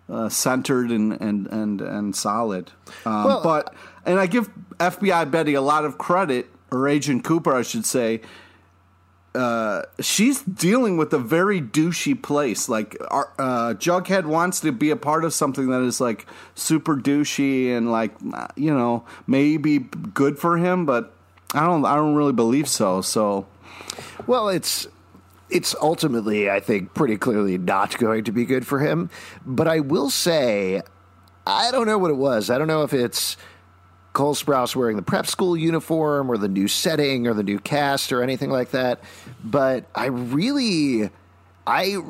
[0.08, 2.72] uh, centered and and and and solid.
[3.04, 7.54] Um, well, but and I give FBI Betty a lot of credit, or Agent Cooper,
[7.54, 8.20] I should say.
[9.36, 12.68] Uh, she's dealing with a very douchey place.
[12.68, 17.76] Like, uh, Jughead wants to be a part of something that is like super douchey
[17.76, 18.14] and like,
[18.56, 21.12] you know, maybe good for him, but
[21.54, 23.02] I don't, I don't really believe so.
[23.02, 23.46] So,
[24.26, 24.88] well, it's
[25.48, 29.10] it's ultimately, I think, pretty clearly not going to be good for him.
[29.44, 30.82] But I will say,
[31.46, 32.50] I don't know what it was.
[32.50, 33.36] I don't know if it's
[34.12, 38.12] Cole Sprouse wearing the prep school uniform or the new setting or the new cast
[38.12, 39.00] or anything like that.
[39.44, 41.10] But I really,
[41.66, 42.02] I,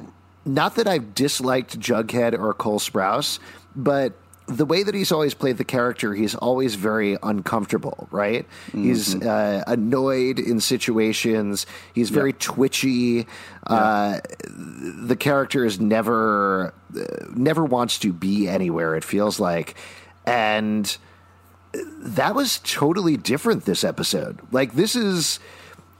[0.44, 3.38] not that I've disliked Jughead or Cole Sprouse,
[3.74, 4.14] but
[4.46, 8.46] the way that he's always played the character, he's always very uncomfortable, right?
[8.68, 8.84] Mm-hmm.
[8.84, 11.66] He's uh, annoyed in situations.
[11.94, 12.38] He's very yep.
[12.38, 12.88] twitchy.
[12.88, 13.26] Yep.
[13.66, 16.72] Uh, the character is never,
[17.34, 18.94] never wants to be anywhere.
[18.94, 19.74] It feels like,
[20.24, 20.96] and
[21.98, 24.38] that was totally different this episode.
[24.52, 25.40] Like this is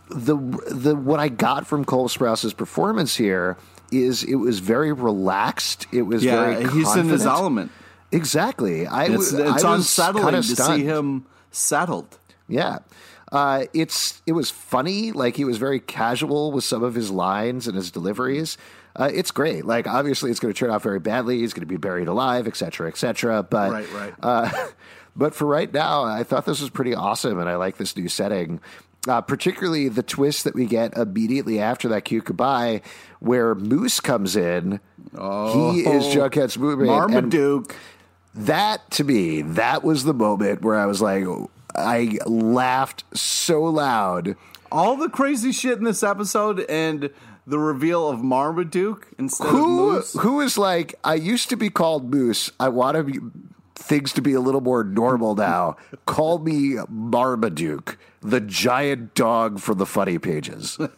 [0.08, 0.36] the
[0.70, 3.56] the what I got from Cole Sprouse's performance here
[3.92, 5.86] is it was very relaxed.
[5.92, 6.98] It was yeah, very he's confident.
[6.98, 7.72] in his element.
[8.12, 8.86] Exactly.
[8.86, 12.18] I, it's, it's I unsettling to see him settled.
[12.48, 12.78] Yeah.
[13.32, 15.12] Uh, it's it was funny.
[15.12, 18.56] Like he was very casual with some of his lines and his deliveries.
[18.94, 19.64] Uh, it's great.
[19.64, 21.40] Like obviously, it's going to turn out very badly.
[21.40, 23.42] He's going to be buried alive, et cetera, et cetera.
[23.42, 24.14] But right, right.
[24.22, 24.50] Uh,
[25.16, 28.08] but for right now, I thought this was pretty awesome, and I like this new
[28.08, 28.60] setting.
[29.06, 32.82] Uh, particularly the twist that we get immediately after that cute goodbye,
[33.20, 34.80] where Moose comes in.
[35.16, 36.86] Oh, he is Jughead's movie.
[36.86, 37.74] Marmaduke.
[38.34, 41.24] That to me, that was the moment where I was like,
[41.74, 44.36] I laughed so loud.
[44.70, 47.10] All the crazy shit in this episode and
[47.46, 50.12] the reveal of Marmaduke instead who, of Moose.
[50.14, 52.50] Who is like, I used to be called Moose.
[52.58, 53.20] I want to be,
[53.76, 55.76] things to be a little more normal now.
[56.06, 60.78] Call me Marmaduke, the giant dog from the funny pages.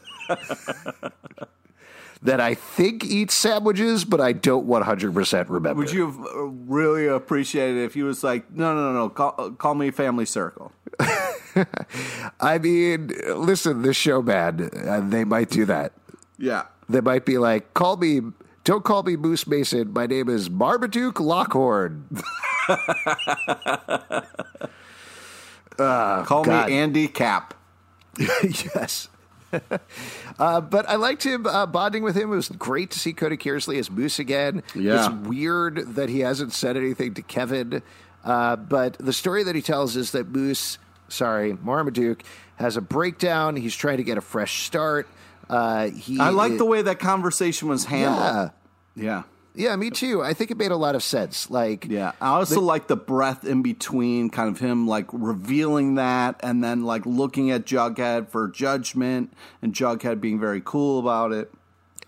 [2.22, 5.78] that I think eats sandwiches, but I don't 100% remember.
[5.78, 9.34] Would you have uh, really appreciated if he was like, no, no, no, no, call,
[9.38, 10.72] uh, call me Family Circle?
[12.40, 15.92] I mean, listen, this show, man, uh, they might do that.
[16.38, 16.64] Yeah.
[16.88, 18.20] They might be like, call me,
[18.64, 19.92] don't call me Moose Mason.
[19.92, 22.04] My name is Marmaduke Lockhorn.
[25.78, 26.68] uh, call God.
[26.68, 27.54] me Andy Capp.
[28.18, 29.08] yes.
[30.38, 32.32] uh, but I liked him uh, bonding with him.
[32.32, 34.62] It was great to see Cody Kearsley as Moose again.
[34.74, 35.06] Yeah.
[35.06, 37.82] It's weird that he hasn't said anything to Kevin.
[38.24, 42.22] Uh, but the story that he tells is that Moose, sorry, Marmaduke,
[42.56, 43.56] has a breakdown.
[43.56, 45.08] He's trying to get a fresh start.
[45.48, 48.50] Uh, he, I like the way that conversation was handled.
[48.94, 49.04] Yeah.
[49.04, 49.22] Yeah.
[49.54, 50.22] Yeah, me too.
[50.22, 51.50] I think it made a lot of sense.
[51.50, 55.96] Like, yeah, I also the, like the breath in between, kind of him like revealing
[55.96, 61.32] that, and then like looking at Jughead for judgment, and Jughead being very cool about
[61.32, 61.52] it.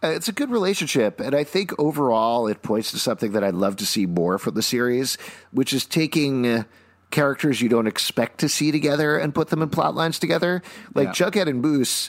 [0.03, 3.55] Uh, it's a good relationship, and I think overall it points to something that I'd
[3.55, 5.18] love to see more from the series,
[5.50, 6.46] which is taking.
[6.46, 6.64] Uh,
[7.11, 10.62] characters you don't expect to see together and put them in plot lines together.
[10.94, 11.26] Like yeah.
[11.26, 12.09] Jughead and Moose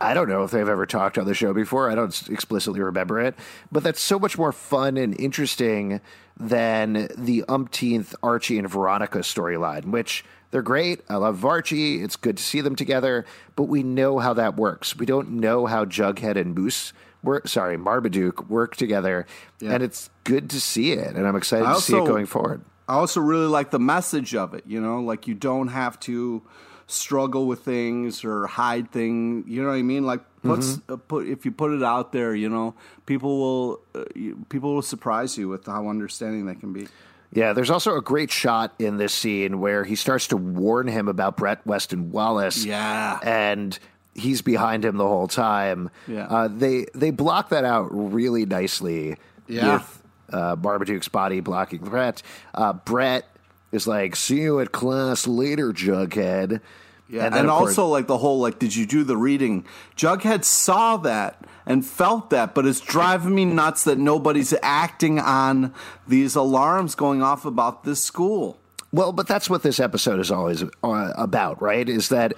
[0.00, 1.90] I don't know if they've ever talked on the show before.
[1.90, 3.34] I don't explicitly remember it,
[3.72, 6.00] but that's so much more fun and interesting
[6.38, 11.00] than the umpteenth Archie and Veronica storyline, which they're great.
[11.08, 12.02] I love Archie.
[12.02, 13.24] It's good to see them together,
[13.56, 14.96] but we know how that works.
[14.96, 17.48] We don't know how Jughead and Moose work.
[17.48, 19.26] Sorry, Marmaduke work together,
[19.60, 19.72] yeah.
[19.72, 21.16] and it's good to see it.
[21.16, 22.62] And I'm excited also, to see it going forward.
[22.88, 24.64] I also really like the message of it.
[24.66, 26.42] You know, like you don't have to
[26.86, 29.44] struggle with things or hide things.
[29.48, 30.04] You know what I mean?
[30.04, 30.92] Like mm-hmm.
[30.92, 32.74] uh, put if you put it out there, you know,
[33.06, 34.04] people will uh,
[34.48, 36.88] people will surprise you with how understanding they can be.
[37.32, 41.08] Yeah, there's also a great shot in this scene where he starts to warn him
[41.08, 42.64] about Brett Weston Wallis.
[42.64, 43.78] Yeah, and
[44.14, 45.90] he's behind him the whole time.
[46.06, 49.16] Yeah, uh, they they block that out really nicely.
[49.48, 49.74] Yeah.
[49.74, 52.20] With, uh, Marmaduke's body blocking Brett.
[52.52, 53.28] Uh, Brett
[53.76, 56.60] is like, "See you at class later, Jughead."
[57.08, 59.64] Yeah, and, and also course, like the whole like, did you do the reading?
[59.96, 65.72] Jughead saw that and felt that, but it's driving me nuts that nobody's acting on
[66.08, 68.58] these alarms going off about this school.
[68.96, 71.86] Well, but that's what this episode is always uh, about, right?
[71.86, 72.32] Is that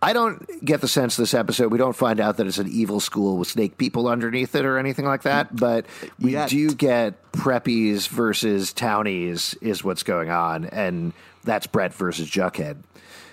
[0.00, 3.00] I don't get the sense this episode we don't find out that it's an evil
[3.00, 5.86] school with snake people underneath it or anything like that, but
[6.20, 6.50] we Yet.
[6.50, 11.12] do get preppies versus townies is what's going on, and
[11.42, 12.76] that's Brett versus Jughead.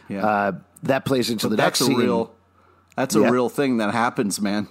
[0.09, 0.51] Yeah, uh,
[0.81, 1.95] that plays into but the next scene.
[1.95, 2.33] Real,
[2.95, 3.29] that's a yeah.
[3.29, 4.67] real thing that happens, man.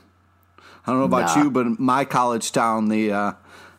[0.85, 1.45] I don't know about nah.
[1.45, 3.33] you, but my college town, the uh,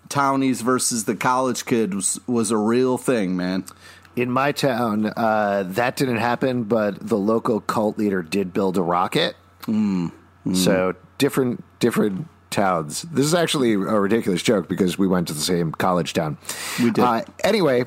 [0.07, 3.65] townies versus the college kids was was a real thing, man.
[4.15, 8.81] In my town, uh, that didn't happen, but the local cult leader did build a
[8.81, 9.35] rocket.
[9.63, 10.11] Mm.
[10.45, 10.55] Mm.
[10.55, 13.03] So different different towns.
[13.03, 16.37] This is actually a ridiculous joke because we went to the same college town.
[16.79, 17.03] We did.
[17.03, 17.85] Uh, anyway,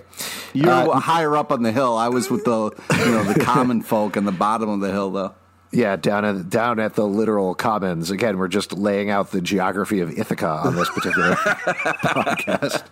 [0.52, 1.96] you're uh, higher up on the hill.
[1.96, 5.10] I was with the you know the common folk in the bottom of the hill,
[5.10, 5.34] though.
[5.74, 8.10] Yeah, down at down at the literal commons.
[8.10, 12.84] Again, we're just laying out the geography of Ithaca on this particular podcast.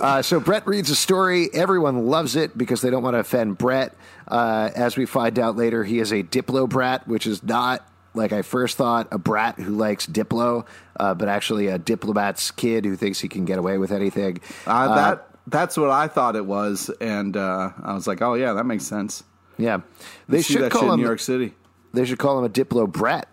[0.00, 1.48] Uh, so Brett reads a story.
[1.52, 3.96] Everyone loves it because they don't want to offend Brett.
[4.28, 8.32] Uh, as we find out later, he is a Diplo brat, which is not like
[8.32, 10.66] I first thought a brat who likes Diplo,
[10.98, 14.40] uh, but actually a diplomat's kid who thinks he can get away with anything.
[14.66, 18.52] Uh, that that's what I thought it was, and uh, I was like, oh yeah,
[18.54, 19.24] that makes sense.
[19.58, 19.80] Yeah,
[20.28, 21.54] they should that call shit in him New York City.
[21.92, 23.28] They should call him a Diplo brat,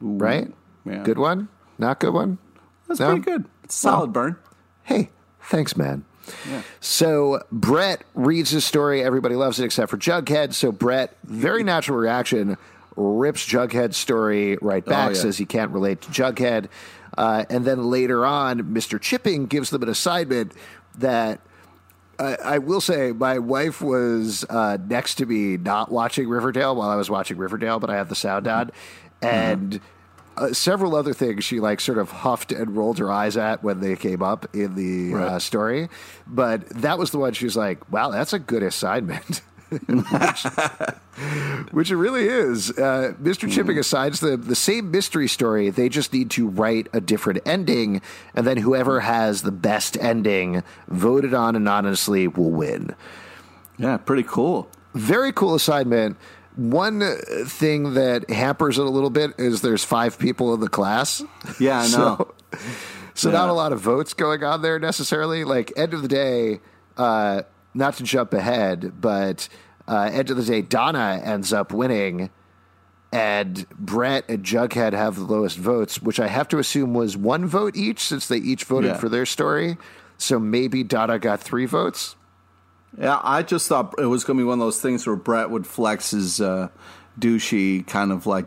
[0.00, 0.52] right?
[0.84, 1.02] Yeah.
[1.04, 1.48] Good one,
[1.78, 2.38] not good one.
[2.88, 3.10] That's No?
[3.10, 3.44] pretty good.
[3.64, 4.36] It's solid burn.
[4.82, 5.10] Hey,
[5.40, 6.04] thanks, man.
[6.80, 9.02] So Brett reads his story.
[9.02, 10.54] Everybody loves it except for Jughead.
[10.54, 12.56] So Brett, very natural reaction,
[12.96, 15.20] rips Jughead's story right back, Oh, yeah.
[15.20, 16.66] says he can't relate to Jughead.
[17.16, 19.00] Uh, and then later on, Mr.
[19.00, 20.52] Chipping gives them an assignment
[20.98, 21.40] that
[22.22, 26.88] I, I will say my wife was uh, next to me not watching Riverdale while
[26.88, 28.70] I was watching Riverdale, but I had the sound on.
[29.20, 29.80] And
[30.36, 33.80] uh, several other things she like sort of huffed and rolled her eyes at when
[33.80, 35.88] they came up in the uh, story.
[36.26, 39.42] But that was the one she was like, wow, that's a good assignment.
[41.70, 42.70] Which it really is.
[42.70, 43.50] Uh, Mr.
[43.50, 45.70] Chipping assigns them the same mystery story.
[45.70, 48.02] They just need to write a different ending,
[48.34, 52.94] and then whoever has the best ending voted on anonymously will win.
[53.78, 54.68] Yeah, pretty cool.
[54.94, 56.16] Very cool assignment.
[56.56, 57.00] One
[57.46, 61.22] thing that hampers it a little bit is there's five people in the class.
[61.58, 62.32] Yeah, I know.
[62.52, 62.58] So,
[63.14, 65.44] so not a lot of votes going on there necessarily.
[65.44, 66.60] Like end of the day,
[66.98, 67.42] uh,
[67.74, 69.48] not to jump ahead, but
[69.88, 72.30] uh, end of the day, Donna ends up winning,
[73.12, 77.46] and Brett and Jughead have the lowest votes, which I have to assume was one
[77.46, 78.96] vote each, since they each voted Yeah.
[78.96, 79.76] for their story.
[80.18, 82.16] So maybe Donna got three votes.
[82.98, 85.50] Yeah, I just thought it was going to be one of those things where Brett
[85.50, 86.68] would flex his uh,
[87.18, 88.46] douchey kind of like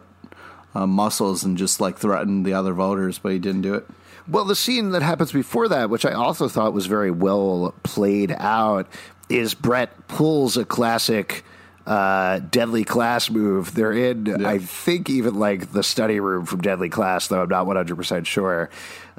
[0.73, 3.85] uh, muscles and just like threaten the other voters, but he didn't do it.
[4.27, 8.31] Well, the scene that happens before that, which I also thought was very well played
[8.37, 8.87] out,
[9.29, 11.43] is Brett pulls a classic
[11.85, 13.73] uh, Deadly Class move.
[13.75, 17.65] They're in, I think, even like the study room from Deadly Class, though I'm not
[17.67, 18.69] 100% sure.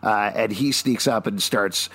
[0.02, 1.88] Uh, and he sneaks up and starts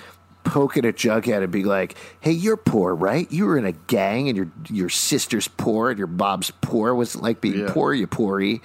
[0.43, 3.31] poking at Jughead and being like, "Hey, you're poor, right?
[3.31, 6.95] You were in a gang, and your your sister's poor, and your mom's poor.
[6.95, 7.71] What's it like being Yeah.
[7.71, 8.61] poor, you poorie,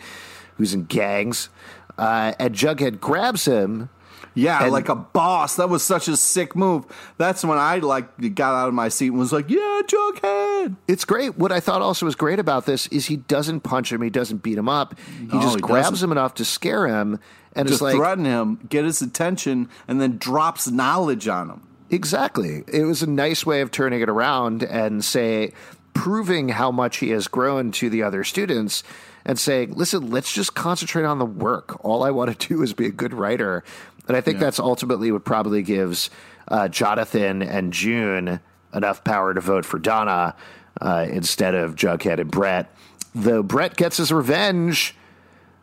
[0.57, 1.51] who's in gangs?"
[1.99, 3.91] Uh, and Jughead grabs him.
[4.37, 5.57] Yeah, And- like a boss.
[5.57, 6.85] That was such a sick move.
[7.19, 11.05] That's when I like got out of my seat and was like, "Yeah, Jughead." It's
[11.05, 11.37] great.
[11.39, 14.43] What I thought also was great about this is he doesn't punch him, he doesn't
[14.43, 14.95] beat him up.
[15.19, 16.05] He No, just he grabs doesn't.
[16.09, 17.19] him enough to scare him
[17.55, 21.61] and Just it's like threaten him, get his attention, and then drops knowledge on him.
[21.89, 22.63] Exactly.
[22.67, 25.53] It was a nice way of turning it around and say
[25.95, 28.83] proving how much he has grown to the other students
[29.25, 31.83] and saying, "Listen, let's just concentrate on the work.
[31.85, 33.65] All I want to do is be a good writer."
[34.09, 36.11] And I think that's ultimately what probably gives
[36.49, 38.41] uh, Jonathan and June
[38.73, 40.35] enough power to vote for Donna
[40.81, 42.73] uh, instead of Jughead and Brett.
[43.15, 44.95] Though Brett gets his revenge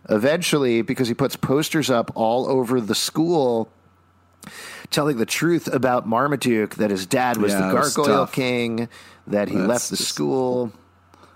[0.09, 3.71] eventually because he puts posters up all over the school
[4.89, 8.27] telling the truth about Marmaduke that his dad was Yeah, the it was Gargoyle.
[8.27, 8.89] King,
[9.27, 10.71] that he That's left the school.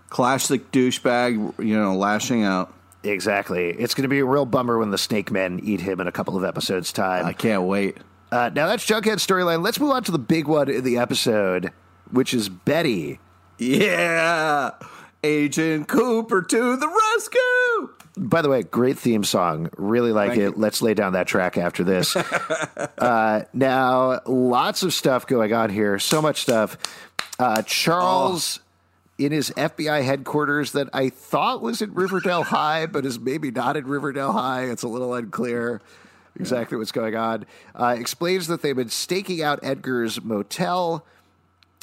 [0.10, 2.74] Classic douchebag, you know, lashing out.
[3.08, 3.70] Exactly.
[3.70, 6.12] It's going to be a real bummer when the Snake Men eat him in a
[6.12, 7.26] couple of episodes' time.
[7.26, 7.98] I can't wait.
[8.32, 9.64] Uh, now that's Jughead's storyline.
[9.64, 11.72] Let's move on to the big one in the episode,
[12.12, 13.20] which is Betty.
[13.58, 14.72] Yeah,
[15.24, 17.94] Agent Cooper to the rescue.
[18.18, 19.70] By the way, great theme song.
[19.78, 20.44] Really like Thank it.
[20.44, 20.54] you.
[20.56, 22.16] Let's lay down that track after this.
[22.98, 26.00] uh, now, lots of stuff going on here.
[26.00, 26.78] So much stuff.
[27.40, 28.60] Uh, Charles
[29.18, 33.76] in his FBI headquarters that I thought was at Riverdale High, but is maybe not
[33.76, 34.66] at Riverdale High.
[34.66, 35.82] It's a little unclear
[36.40, 37.46] exactly what's going on.
[37.76, 41.06] Uh, explains that they've been staking out Edgar's motel.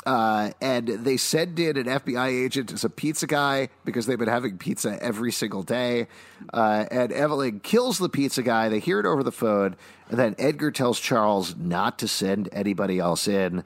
[0.06, 4.28] Uh, and they send in an FBI agent as a pizza guy because they've been
[4.28, 6.08] having pizza every single day.
[6.52, 8.68] Uh, and Evelyn kills the pizza guy.
[8.68, 9.76] They hear it over the phone.
[10.10, 13.64] And then Edgar tells Charles not to send anybody else in.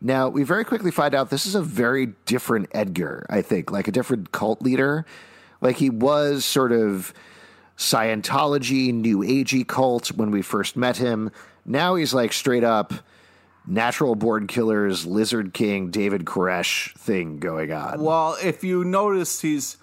[0.00, 3.88] Now, we very quickly find out this is a very different Edgar, I think, like
[3.88, 5.04] a different cult leader.
[5.60, 7.12] Like he was sort of
[7.76, 11.30] Scientology, New Agey cult when we first met him.
[11.64, 12.92] Now he's like straight up
[13.66, 18.02] natural born killers, Lizard King, David Koresh thing going on.
[18.02, 19.76] Well, if you notice, he's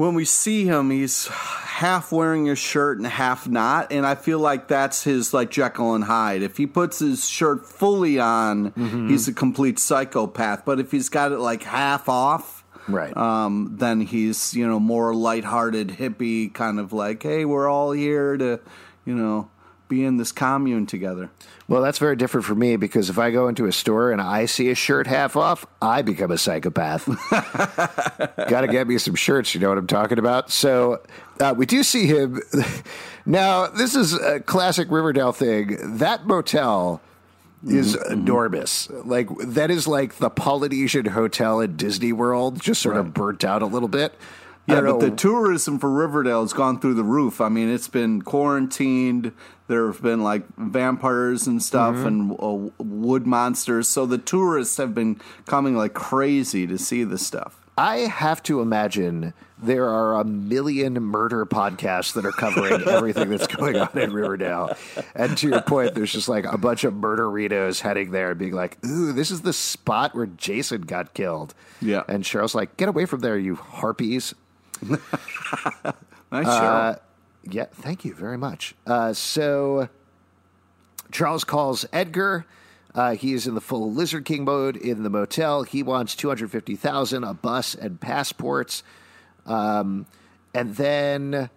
[0.00, 4.38] when we see him, he's half wearing his shirt and half not, and I feel
[4.38, 6.42] like that's his like Jekyll and Hyde.
[6.42, 9.08] If he puts his shirt fully on, Mm-hmm.
[9.10, 10.64] he's a complete psychopath.
[10.64, 13.14] But if he's got it like half off, Right.
[13.16, 18.36] um, then he's you know more lighthearted hippie kind of like, hey, we're all here
[18.38, 18.58] to,
[19.04, 19.49] you know,
[19.90, 21.30] be in this commune together.
[21.68, 24.46] Well, that's very different for me because if I go into a store and I
[24.46, 27.06] see a shirt half off, I become a psychopath.
[27.30, 30.50] Got to get me some shirts, you know what I'm talking about?
[30.50, 31.02] So
[31.38, 32.40] uh, we do see him.
[33.26, 35.98] Now, this is a classic Riverdale thing.
[35.98, 37.02] That motel
[37.64, 38.88] is enormous.
[38.90, 43.62] Like, that is like the Polynesian Hotel at Disney World, just sort of burnt out
[43.62, 44.14] a little bit.
[44.66, 47.40] Yeah, but the tourism for Riverdale has gone through the roof.
[47.40, 49.32] I mean, it's been quarantined.
[49.66, 52.06] There have been like vampires and stuff Mm-hmm.
[52.06, 53.88] and uh, wood monsters.
[53.88, 57.56] So the tourists have been coming like crazy to see this stuff.
[57.78, 59.32] I have to imagine
[59.62, 64.76] there are a million murder podcasts that are covering everything that's going on in Riverdale.
[65.14, 68.52] And to your point, there's just like a bunch of murderitos heading there and being
[68.52, 71.54] like, ooh, this is the spot where Jason got killed.
[71.80, 72.02] Yeah.
[72.06, 74.34] And Cheryl's like, get away from there, you harpies.
[76.32, 76.96] Nice, Uh,
[77.50, 78.74] yeah, thank you very much.
[78.86, 79.88] Uh, so
[81.10, 82.46] Charles calls Edgar.
[82.94, 85.62] Uh, he is in the full Lizard King mode in the motel.
[85.64, 88.82] He wants two hundred fifty thousand, a bus, and passports.
[89.46, 90.06] Um,
[90.54, 91.50] and then,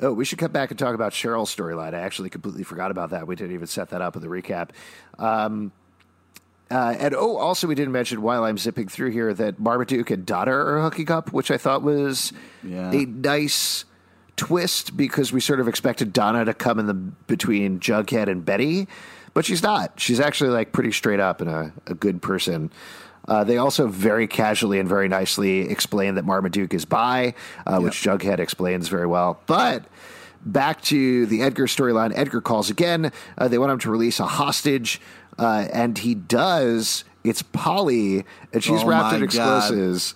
[0.00, 1.94] oh, we should come back and talk about Cheryl's storyline.
[1.94, 3.26] I actually completely forgot about that.
[3.26, 4.70] We didn't even set that up in the recap.
[5.18, 5.72] Um,
[6.74, 10.26] uh, and oh, also we didn't mention while I'm zipping through here that Marmaduke and
[10.26, 12.90] Donna are hooking up, which I thought was Yeah.
[12.90, 13.84] a nice
[14.36, 18.88] twist because we sort of expected Donna to come in the between Jughead and Betty,
[19.32, 20.00] but she's not.
[20.00, 22.70] She's actually like pretty straight up and a, a good person.
[23.28, 27.34] Uh, they also very casually and very nicely explain that Marmaduke is bi,
[27.66, 29.40] uh, which Jughead explains very well.
[29.46, 29.84] But
[30.44, 32.12] back to the Edgar storyline.
[32.14, 33.12] Edgar calls again.
[33.38, 35.00] Uh, they want him to release a hostage,
[35.38, 37.04] uh, and he does.
[37.24, 39.24] It's Polly, and she's Oh wrapped in God.
[39.24, 40.14] explosives.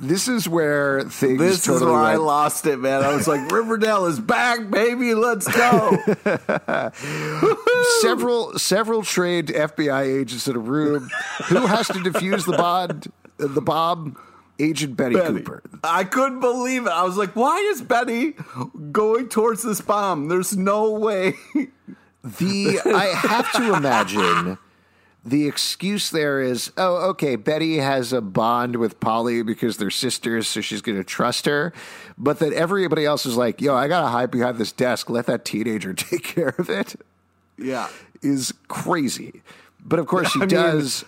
[0.00, 1.38] This is where things.
[1.40, 3.02] This totally is where I lost it, man.
[3.02, 5.12] I was like, Riverdale is back, baby.
[5.14, 5.98] Let's go.
[8.00, 11.08] several several trained FBI agents in a room.
[11.48, 13.12] Who has to defuse the bond?
[13.38, 14.16] The bomb.
[14.60, 15.34] Agent Betty, Betty.
[15.38, 15.62] Cooper.
[15.84, 16.90] I couldn't believe it.
[16.90, 18.34] I was like, why is Betty
[18.90, 20.26] going towards this bomb?
[20.26, 21.34] There's no way.
[22.24, 24.58] The I have to imagine
[25.24, 30.48] the excuse there is, oh, okay, Betty has a bond with Polly because they're sisters,
[30.48, 31.72] so she's going to trust her.
[32.16, 35.10] But that everybody else is like, yo, I got to hide behind this desk.
[35.10, 36.96] Let that teenager take care of it.
[37.56, 37.88] Yeah.
[38.22, 39.42] Is crazy.
[39.84, 41.04] But of course, she I does.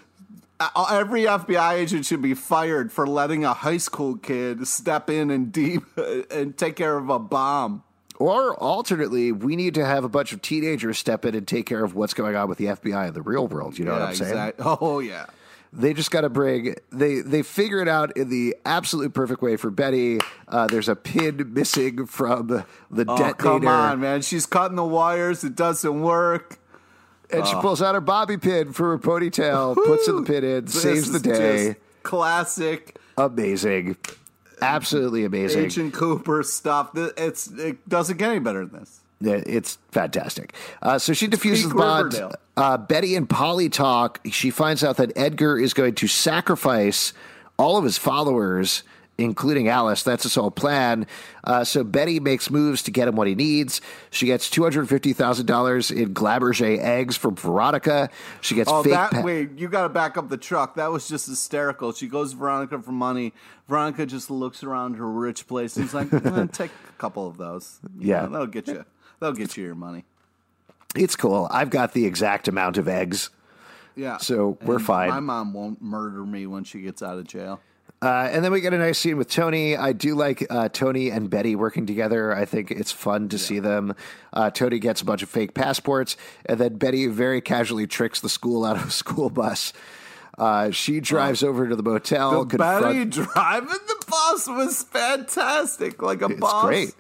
[0.59, 5.31] Uh, Every FBI agent should be fired for letting a high school kid step in
[5.31, 5.83] and deep
[6.31, 7.83] and take care of a bomb.
[8.21, 11.83] Or alternately, we need to have a bunch of teenagers step in and take care
[11.83, 13.79] of what's going on with the FBI in the real world.
[13.79, 14.31] You know what I'm saying?
[14.33, 15.25] exact- Oh yeah.
[15.73, 19.57] They just got to bring they they figure it out in the absolute perfect way
[19.57, 20.19] for Betty.
[20.49, 22.65] Uh, there's a pin missing from the
[23.09, 24.21] Oh detonator, come on, man!
[24.23, 25.45] She's cutting the wires.
[25.45, 26.59] It doesn't work.
[27.33, 30.65] and she pulls out her bobby pin for her ponytail, puts in the pin in,
[30.65, 31.77] This saves the day.
[32.03, 33.97] classic Amazing,
[34.63, 35.65] absolutely amazing.
[35.65, 36.91] Agent Cooper stuff.
[36.95, 39.01] It's it doesn't get any better than this.
[39.23, 40.55] It's fantastic.
[40.81, 42.35] Uh, so she diffuses peak the bond.
[42.57, 44.21] Uh, Betty and Polly talk.
[44.31, 47.13] She finds out that Edgar is going to sacrifice
[47.59, 48.83] all of his followers,
[49.21, 50.03] including Alice.
[50.03, 51.07] That's his whole plan.
[51.45, 53.81] Uh, so Betty makes moves to get him what he needs.
[54.11, 58.09] She gets two hundred fifty thousand dollars in Fabergé eggs from Veronica.
[58.41, 58.93] She gets Oh, fake.
[58.93, 59.51] that pa- wait!
[59.59, 60.75] You got to back up the truck.
[60.77, 61.93] That was just hysterical.
[61.93, 63.33] She goes to Veronica for money.
[63.69, 67.37] Veronica just looks around her rich place and is like, "Eh, "Take a couple of
[67.37, 67.79] those.
[67.99, 68.23] You Yeah.
[68.23, 68.85] know, that'll get you.
[69.21, 70.05] That'll get you your money."
[70.97, 71.47] It's cool.
[71.53, 73.31] I've got the exact amount of eggs.
[73.95, 74.17] Yeah.
[74.19, 75.09] So we're And fine.
[75.11, 77.61] My mom won't murder me when she gets out of jail.
[78.03, 79.77] Uh, and then we get a nice scene with Toni.
[79.77, 82.35] I do like uh, Toni and Betty working together.
[82.35, 83.95] I think it's fun to see them.
[84.33, 88.31] Uh, Toni gets a bunch of fake passports, and then Betty very casually tricks the
[88.31, 89.75] school out of a school bus.
[90.39, 92.45] Uh, she drives over to the motel.
[92.45, 96.01] The confront- Betty driving the bus was fantastic.
[96.01, 96.65] Like a it's boss.
[96.65, 96.95] great.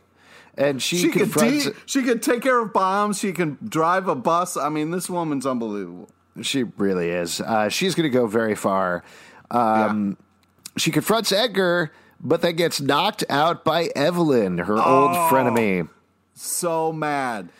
[0.59, 1.64] And she, She can confronts.
[1.64, 3.18] de- she can take care of bombs.
[3.18, 4.59] She can drive a bus.
[4.59, 6.11] I mean, this woman's unbelievable.
[6.42, 7.40] She really is.
[7.40, 9.03] Uh, she's going to go very far.
[9.51, 10.18] Um,
[10.77, 11.91] She confronts Edgar,
[12.21, 15.29] but then gets knocked out by Evelyn, her old Oh.
[15.31, 15.89] frenemy.
[16.35, 17.51] So mad.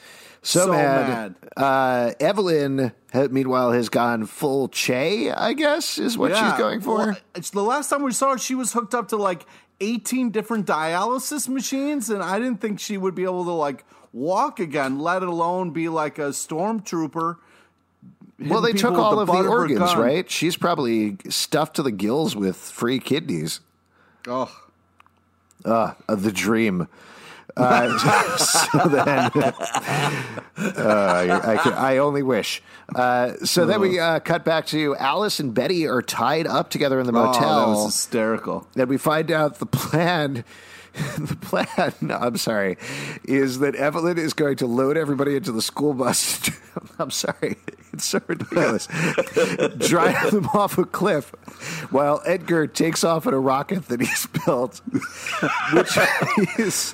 [0.43, 1.35] So, So mad.
[1.57, 2.93] Uh, Evelyn,
[3.31, 5.31] meanwhile, has gone full Che.
[5.31, 6.97] I guess is what she's going for.
[6.97, 9.45] Well, it's the last time we saw her, she was hooked up to like
[9.83, 14.61] 18 different dialysis machines, and I didn't think she would be able to like walk
[14.61, 17.37] again, let alone be like a stormtrooper.
[18.41, 19.99] Well, they took all of the the of her organs, gun.
[19.99, 20.31] right?
[20.31, 23.61] She's probably stuffed to the gills with free kidneys.
[24.27, 24.51] Oh,
[25.65, 26.89] Uh, the dream.
[27.57, 27.99] Uh,
[28.39, 29.31] so then,
[30.57, 32.63] uh, I, can, I only wish.
[32.95, 37.01] Uh, so then we uh, cut back to Alice and Betty are tied up together
[37.01, 37.61] in the oh, motel.
[37.61, 38.67] that was hysterical.
[38.77, 40.45] and we find out the plan.
[41.19, 42.77] The plan, no, I'm sorry,
[43.23, 46.51] is that Evelyn is going to load everybody into the school bus.
[47.03, 47.57] I'm sorry,
[47.93, 48.87] it's so ridiculous.
[49.79, 51.31] Drive them off a cliff
[51.91, 54.81] while Edgar takes off in a rocket that he's built,
[55.73, 55.99] which
[56.59, 56.93] is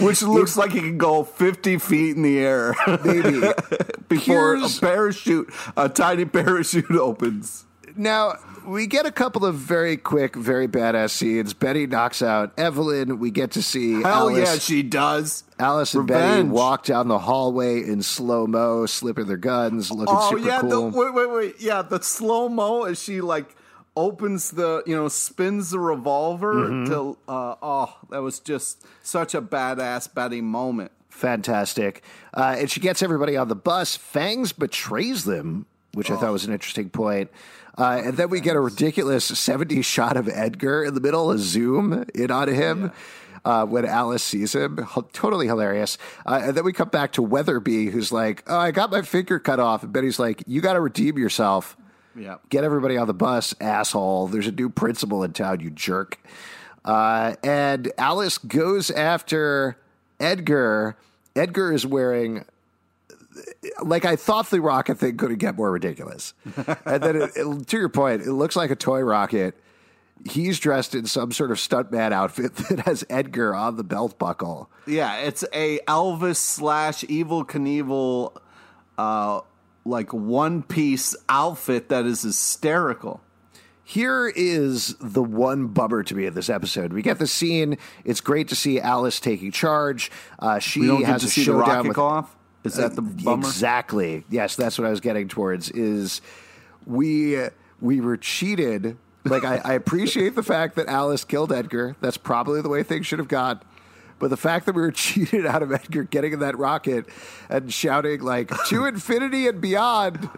[0.00, 2.74] Which looks like he can go 50 feet in the air
[3.04, 3.40] maybe
[4.08, 7.64] before Here's- a parachute, a tiny parachute opens.
[7.98, 8.34] Now,
[8.64, 11.52] we get a couple of very quick, very badass scenes.
[11.52, 13.18] Betty knocks out Evelyn.
[13.18, 15.42] We get to see Hell Alice, yeah, she does.
[15.58, 20.30] Alice and Betty walk down the hallway in slow mo, slipping their guns, looking Oh
[20.30, 20.90] super yeah, cool.
[20.90, 21.54] the, wait, wait, wait.
[21.60, 23.56] Yeah, the slow mo as she like
[23.96, 26.92] opens the, you know, spins the revolver Mm-hmm.
[26.92, 27.18] to.
[27.26, 30.92] Uh, oh, that was just such a badass Betty moment.
[31.08, 32.02] Fantastic.
[32.32, 33.96] Uh, and she gets everybody on the bus.
[33.96, 36.18] Fangs betrays them, which I Oh.
[36.18, 37.30] thought was an interesting point.
[37.78, 41.38] Uh, and then we get a ridiculous 70s shot of Edgar in the middle, a
[41.38, 42.90] zoom in on him.
[43.44, 45.96] Uh, when Alice sees him, H- totally hilarious.
[46.26, 49.38] Uh, and then we come back to Weatherby, who's like, "Oh, I got my finger
[49.38, 51.76] cut off." And Betty's like, "You got to redeem yourself.
[52.16, 52.38] Yeah.
[52.48, 54.26] Get everybody on the bus, asshole.
[54.26, 56.18] There's a new principal in town, you jerk."
[56.84, 59.78] Uh, and Alice goes after
[60.18, 60.96] Edgar.
[61.36, 62.44] Edgar is wearing
[63.82, 66.34] like I thought the rocket thing couldn't get more ridiculous.
[66.84, 69.54] and then, it, it- to your point, it looks like a toy rocket.
[70.28, 74.68] He's dressed in some sort of stuntman outfit that has Edgar on the belt buckle.
[74.86, 78.36] Yeah, it's a Elvis slash Evel Knievel,
[78.98, 79.40] uh,
[79.84, 83.20] like one piece outfit that is hysterical.
[83.84, 86.92] Here is the one bummer to me in this episode.
[86.92, 87.78] We get the scene.
[88.04, 90.10] It's great to see Alice taking charge.
[90.38, 92.36] Uh, she We don't get has to a see the showdown rocket with go off.
[92.68, 93.46] Is that the uh, bummer?
[93.46, 94.24] Exactly.
[94.30, 95.70] Yes, that's what I was getting towards.
[95.70, 96.20] Is
[96.86, 97.38] we
[97.80, 98.96] we were cheated.
[99.24, 101.96] Like I, I appreciate the fact that Alice killed Edgar.
[102.00, 103.60] That's probably the way things should have gone.
[104.18, 107.06] But the fact that we were cheated out of Edgar getting in that rocket
[107.48, 110.28] and shouting like to infinity and beyond,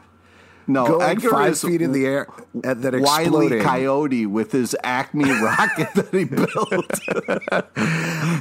[0.73, 2.29] No, going Edgar five is feet in the air
[2.63, 3.61] and then Wiley.
[3.61, 6.51] Coyote with his Acme rocket that he built.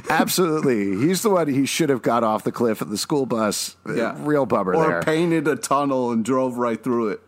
[0.10, 3.76] Absolutely, he's the one he should have got off the cliff at the school bus.
[3.86, 4.14] Yeah.
[4.18, 5.02] Real bummer or there.
[5.02, 7.20] painted a tunnel and drove right through it.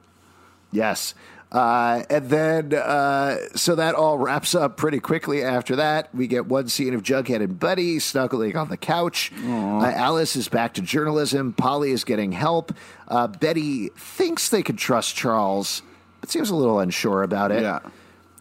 [0.70, 1.14] Yes.
[1.52, 6.08] Uh, and then, uh, so that all wraps up pretty quickly after that.
[6.14, 9.30] We get one scene of Jughead and Buddy snuggling on the couch.
[9.46, 11.52] Uh, Alice is back to journalism.
[11.52, 12.72] Polly is getting help.
[13.06, 15.82] Uh, Betty thinks they can trust Charles,
[16.22, 17.62] but seems a little unsure about it.
[17.62, 17.80] Yeah.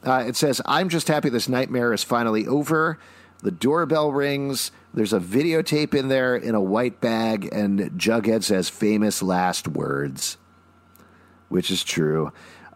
[0.05, 2.97] Uh, it says, I'm just happy this nightmare is finally over.
[3.43, 4.71] The doorbell rings.
[4.93, 10.37] There's a videotape in there in a white bag, and Jughead says famous last words,
[11.49, 12.31] which is true.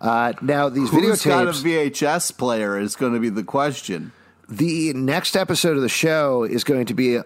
[0.06, 4.12] Uh, now, these Who's got a VHS player is going to be the question.
[4.48, 7.24] the next episode of the show is going to be a,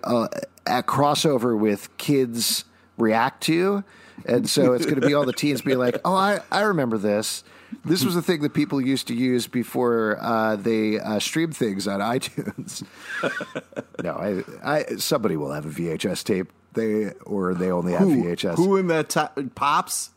[0.66, 2.64] a crossover with kids
[2.98, 3.84] react to.
[4.26, 6.98] And so it's going to be all the teens being like, oh, I, I remember
[6.98, 7.44] this.
[7.84, 11.88] This was a thing that people used to use before uh, they uh, streamed things
[11.88, 12.84] on iTunes.
[14.04, 16.52] no, I, I, somebody will have a VHS tape.
[16.74, 18.56] They or they only have Who, VHS.
[18.56, 20.12] who in that ti pops?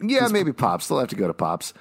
[0.00, 0.88] Yeah, maybe Pops.
[0.88, 1.74] They'll have to go to Pops.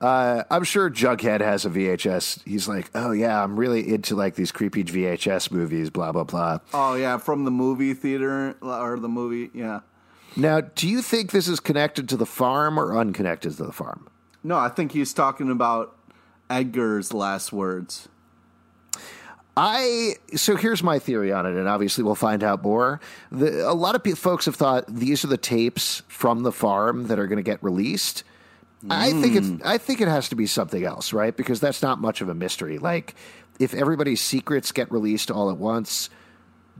[0.00, 2.42] Uh, I'm sure Jughead has a VHS.
[2.44, 5.90] He's like, oh yeah, I'm really into like these creepy VHS movies.
[5.90, 6.58] Blah blah blah.
[6.74, 9.50] Oh yeah, from the movie theater or the movie.
[9.54, 9.80] Yeah.
[10.34, 14.08] Now, do you think this is connected to the farm or unconnected to the farm?
[14.42, 15.94] No, I think he's talking about
[16.50, 18.08] Edgar's last words.
[19.56, 23.00] I so here's my theory on it, and obviously we'll find out more.
[23.30, 27.08] The, a lot of pe- folks have thought these are the tapes from the farm
[27.08, 28.24] that are going to get released.
[28.90, 29.64] I think it's.
[29.64, 31.36] I think it has to be something else, right?
[31.36, 32.78] Because that's not much of a mystery.
[32.78, 33.14] Like
[33.60, 36.10] if everybody's secrets get released all at once,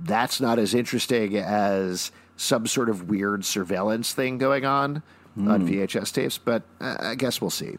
[0.03, 5.03] that's not as interesting as some sort of weird surveillance thing going on
[5.37, 6.39] on VHS tapes.
[6.39, 7.77] But uh, I guess we'll see.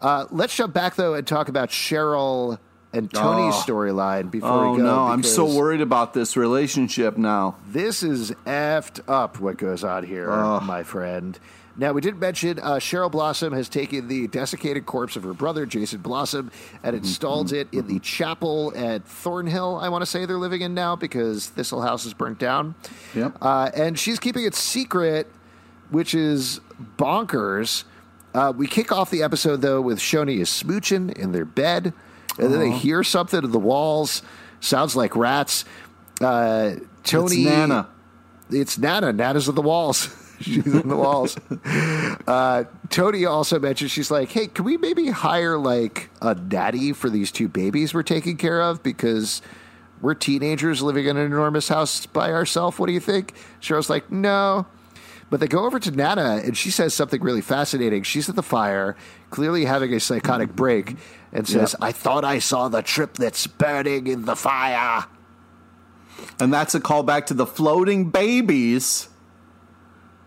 [0.00, 2.58] Uh, let's jump back though and talk about Cheryl
[2.92, 3.64] and Toni's Oh.
[3.72, 4.84] storyline before Oh we go.
[4.84, 7.56] no, I'm so worried about this relationship now.
[7.70, 10.60] This is effed up what goes on here, oh.
[10.60, 11.38] my friend.
[11.80, 15.64] Now, we did mention uh, Cheryl Blossom has taken the desiccated corpse of her brother,
[15.64, 16.50] Jason Blossom,
[16.82, 20.74] and installed it in the chapel at Thornhill, I want to say they're living in
[20.74, 22.74] now because Thistle House is burnt down.
[23.14, 23.36] Yep.
[23.40, 25.28] Uh, and she's keeping it secret,
[25.90, 26.60] which is
[26.96, 27.84] bonkers.
[28.34, 31.92] Uh, we kick off the episode, though, with Choni is smooching in their bed,
[32.38, 34.22] and then they hear something in the walls.
[34.60, 35.64] Sounds like rats.
[36.20, 37.36] Uh, Toni.
[37.36, 37.88] It's Nana.
[38.50, 39.12] It's Nana.
[39.12, 40.14] Nana's in the walls.
[40.40, 41.36] she's in the walls.
[42.28, 47.08] Uh, Toni also mentioned she's like, "Hey, can we maybe hire like a daddy for
[47.08, 49.40] these two babies we're taking care of because
[50.02, 52.78] we're teenagers living in an enormous house by ourselves?
[52.78, 53.32] What do you think?"
[53.62, 54.66] Cheryl's like, "No."
[55.30, 58.02] But they go over to Nana, and she says something really fascinating.
[58.02, 58.94] She's at the fire,
[59.30, 60.96] clearly having a psychotic break,
[61.32, 65.04] and says, "I thought I saw the triplets burning in the fire."
[66.40, 69.08] And that's a callback to the floating babies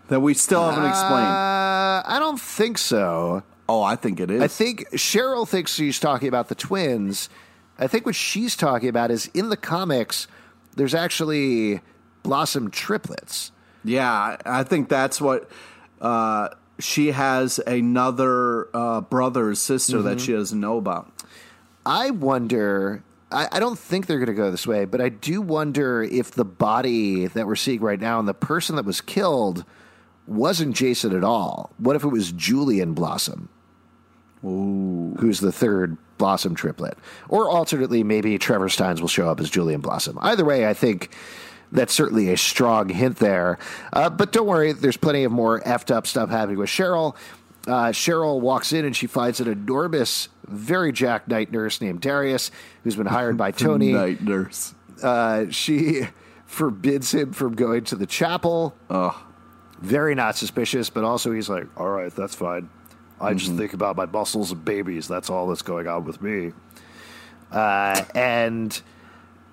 [0.08, 1.26] that we still haven't explained.
[1.26, 3.42] Uh, I don't think so.
[3.68, 4.42] Oh, I think it is.
[4.42, 7.28] I think Cheryl thinks she's talking about the twins.
[7.78, 10.26] I think what she's talking about is in the comics,
[10.76, 11.80] there's actually
[12.22, 13.50] Blossom triplets.
[13.84, 14.12] yeah,
[14.44, 15.48] I- I think that's what.
[16.00, 16.48] Uh,
[16.82, 20.06] she has another uh, brother or sister Mm-hmm.
[20.08, 21.10] that she doesn't know about.
[21.86, 23.02] I wonder.
[23.30, 26.32] I, I don't think they're going to go this way, but I do wonder if
[26.32, 29.64] the body that we're seeing right now and the person that was killed
[30.26, 31.70] wasn't Jason at all.
[31.78, 33.48] What if it was Julian Blossom?
[34.42, 36.98] Who's the third Blossom triplet?
[37.28, 40.18] Or alternately, maybe Trevor Stines will show up as Julian Blossom.
[40.20, 41.14] Either way, I think
[41.72, 43.58] that's certainly a strong hint there.
[43.92, 47.16] Uh, but don't worry, there's plenty of more effed up stuff happening with Cheryl.
[47.66, 52.50] Uh, Cheryl walks in and she finds an enormous, very jack night nurse named Darius,
[52.84, 53.92] who's been hired by Toni.
[53.92, 54.74] Night nurse.
[55.02, 56.02] Uh, she
[56.46, 58.74] forbids him from going to the chapel.
[58.90, 59.24] Oh,
[59.80, 62.68] Very not suspicious, but also he's like, all right, that's fine.
[63.20, 65.06] I just think about my muscles and babies.
[65.06, 66.52] That's all that's going on with me.
[67.52, 68.82] Uh, and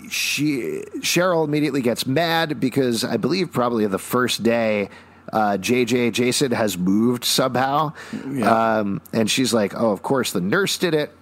[0.09, 4.89] she Cheryl immediately gets mad because I believe probably the first day
[5.33, 7.93] uh, JJ Jason has moved somehow,
[8.31, 8.77] Yeah.
[8.79, 11.15] um, and she's like, "Oh, of course the nurse did it."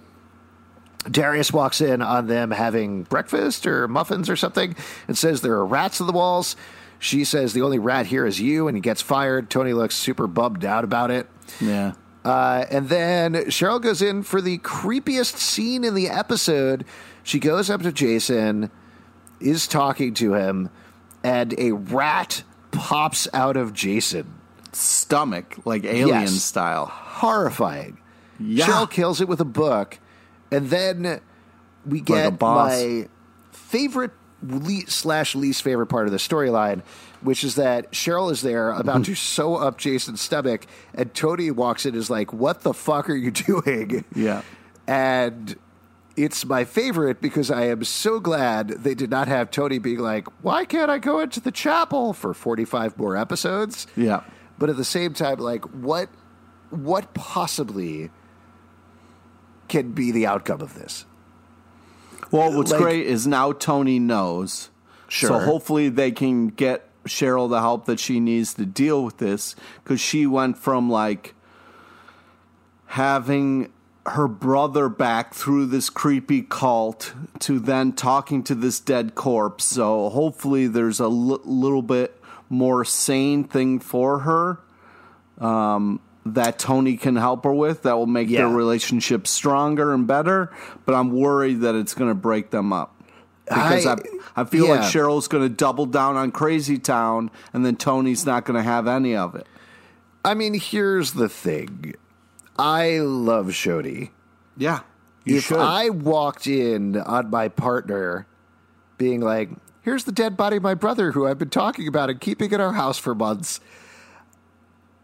[1.10, 4.76] Darius walks in on them having breakfast or muffins or something
[5.06, 6.56] and says there are rats in the walls.
[6.98, 9.48] She says the only rat here is you, and he gets fired.
[9.48, 11.28] Toni looks super bummed out about it.
[11.60, 11.92] yeah.
[12.24, 16.84] Uh, and then Cheryl goes in for the creepiest scene in the episode.
[17.28, 18.70] She goes up to Jason,
[19.38, 20.70] is talking to him,
[21.22, 24.32] and a rat pops out of Jason.
[24.72, 26.42] Stomach, like alien Yes.
[26.42, 26.86] style.
[26.86, 27.98] Horrifying.
[28.40, 28.64] Yeah.
[28.64, 29.98] Cheryl kills it with a book,
[30.50, 31.20] and then
[31.84, 32.70] we get boss.
[32.70, 33.08] my
[33.52, 34.12] favorite
[34.42, 36.80] le- slash least favorite part of the storyline,
[37.20, 39.12] which is that Cheryl is there about mm-hmm.
[39.12, 40.64] to sew up Jason's stomach,
[40.94, 44.40] and Toni walks in and is like, "What the fuck are you doing?" Yeah.
[44.86, 45.54] and
[46.18, 50.26] it's my favorite because I am so glad they did not have Toni being like,
[50.42, 54.22] "Why can't I go into the chapel for forty-five more episodes?" Yeah.
[54.58, 56.08] but at the same time, like what
[56.70, 58.10] what possibly
[59.68, 61.04] can be the outcome of this?
[62.30, 64.70] Well, what's Like- great is now Toni knows.
[65.08, 65.28] Sure.
[65.30, 69.54] So hopefully they can get Cheryl the help that she needs to deal with this
[69.82, 71.34] because she went from like
[72.86, 73.70] having
[74.10, 79.64] her brother back through this creepy cult to then talking to this dead corpse.
[79.64, 84.58] So hopefully there's a l- little bit more sane thing for her
[85.38, 90.52] um, that Toni can help her with that will make their relationship stronger and better.
[90.86, 92.94] But I'm worried that it's going to break them up.
[93.46, 93.96] Because I, I-
[94.36, 94.80] I, feel like.
[94.82, 98.86] Cheryl's going to double down on Crazy Town, and then Toni's not going to have
[98.86, 99.46] any of it.
[100.24, 101.94] I mean, here's the thing.
[102.58, 104.10] I love Choni.
[104.56, 104.80] Yeah,
[105.24, 105.58] you if should.
[105.58, 108.26] I walked in on my partner
[108.96, 109.50] being like,
[109.82, 112.60] here's the dead body of my brother who I've been talking about and keeping in
[112.60, 113.60] our house for months,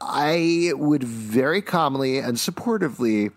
[0.01, 3.33] I would very calmly and supportively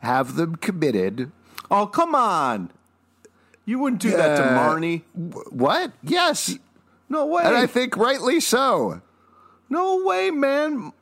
[0.00, 1.30] have them committed.
[1.70, 2.70] oh, come on!
[3.64, 5.02] You wouldn't do that to Uh, Marnie.
[5.50, 5.92] What?
[6.02, 6.58] Yes.
[7.08, 7.44] No way.
[7.44, 9.00] And I think rightly so.
[9.70, 10.92] no way, man.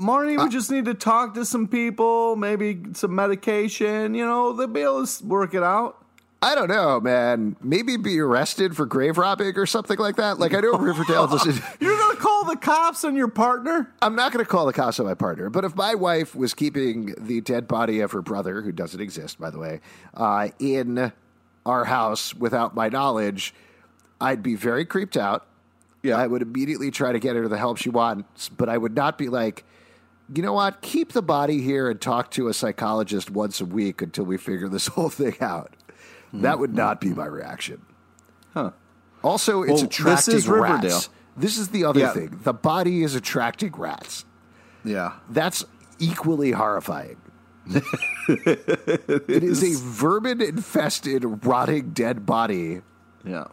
[0.00, 4.14] Marnie Uh, would just need to talk to some people, maybe some medication.
[4.14, 5.96] You know, they'll be able to work it out.
[6.42, 7.54] I don't know, man.
[7.62, 10.38] Maybe be arrested for grave robbing or something like that.
[10.38, 11.62] Like I know Riverdale doesn't.
[11.80, 13.92] You're going to call the cops on your partner?
[14.00, 16.54] I'm not going to call the cops on my partner, but if my wife was
[16.54, 19.80] keeping the dead body of her brother, who doesn't exist, by the way,
[20.14, 21.12] uh, in
[21.66, 23.52] our house without my knowledge,
[24.18, 25.46] I'd be very creeped out.
[26.02, 26.16] Yeah.
[26.16, 29.18] I would immediately try to get her the help she wants, but I would not
[29.18, 29.64] be like,
[30.34, 34.00] you know what, keep the body here and talk to a psychologist once a week
[34.02, 35.74] until we figure this whole thing out.
[36.32, 37.82] That would not be my reaction.
[38.54, 38.70] Huh.
[39.24, 40.82] Also, it's Well, this attracting is Riverdale.
[40.90, 41.08] rats.
[41.36, 42.12] This is the other Yeah.
[42.12, 42.40] thing.
[42.44, 44.24] The body is attracting rats.
[44.84, 45.14] Yeah.
[45.28, 45.64] That's
[45.98, 47.16] equally horrifying.
[48.28, 52.82] it is a vermin infested, rotting, dead body
[53.24, 53.44] Yeah.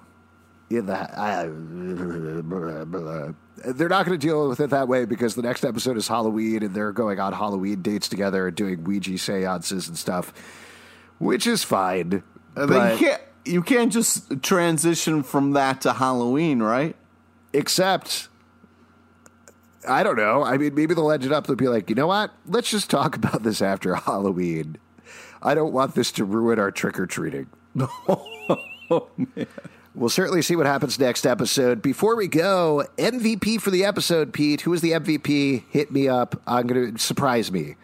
[0.71, 1.49] I,
[3.73, 6.63] they're not going to deal with it that way because the next episode is Halloween
[6.63, 10.33] and they're going on Halloween dates together and doing Ouija seances and stuff,
[11.19, 12.21] which is fine.
[12.55, 16.95] Uh, but- you can't you can't just transition from that to Halloween, right?
[17.53, 18.27] except
[19.87, 20.43] I don't know.
[20.43, 21.47] I mean, maybe they'll end it up.
[21.47, 22.33] They'll be like, you know what?
[22.45, 24.77] Let's just talk about this after Halloween.
[25.41, 27.47] I don't want this to ruin our trick or treating.
[29.97, 31.81] We'll certainly see what happens next episode.
[31.81, 34.61] Before we go, MVP for the episode, Pete.
[34.61, 35.63] Who is the MVP?
[35.71, 36.39] Hit me up.
[36.45, 37.77] I'm going to surprise me.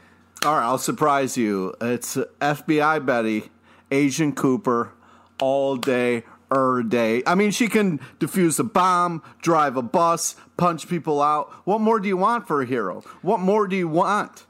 [0.46, 1.74] All right, I'll surprise you.
[1.82, 3.50] It's FBI Betty,
[3.90, 4.92] Agent Cooper,
[5.40, 6.24] all day,
[6.56, 7.24] er day.
[7.26, 11.52] I mean, she can defuse a bomb, drive a bus, punch people out.
[11.64, 13.04] What more do you want for a hero?
[13.24, 14.46] What more do you want?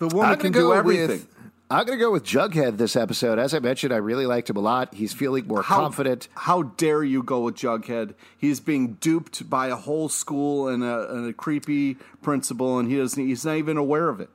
[0.00, 1.20] The woman can do everything.
[1.20, 1.35] With,
[1.68, 3.40] I'm going to go with Jughead this episode.
[3.40, 4.94] As I mentioned, I really liked him a lot.
[4.94, 6.28] He's feeling more How- confident.
[6.36, 8.14] How dare you go with Jughead?
[8.38, 12.96] He's being duped by a whole school and a, and a creepy principal, and he
[12.98, 13.26] doesn't.
[13.26, 14.30] He's not even aware of it.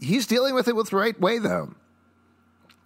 [0.00, 1.74] he's dealing with it with the right way though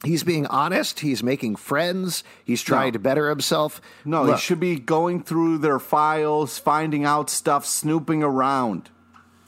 [0.04, 2.92] he's being honest he's making friends he's trying No.
[2.92, 7.64] to better himself No, Look, he should be going through their files, finding out stuff,
[7.64, 8.90] snooping around.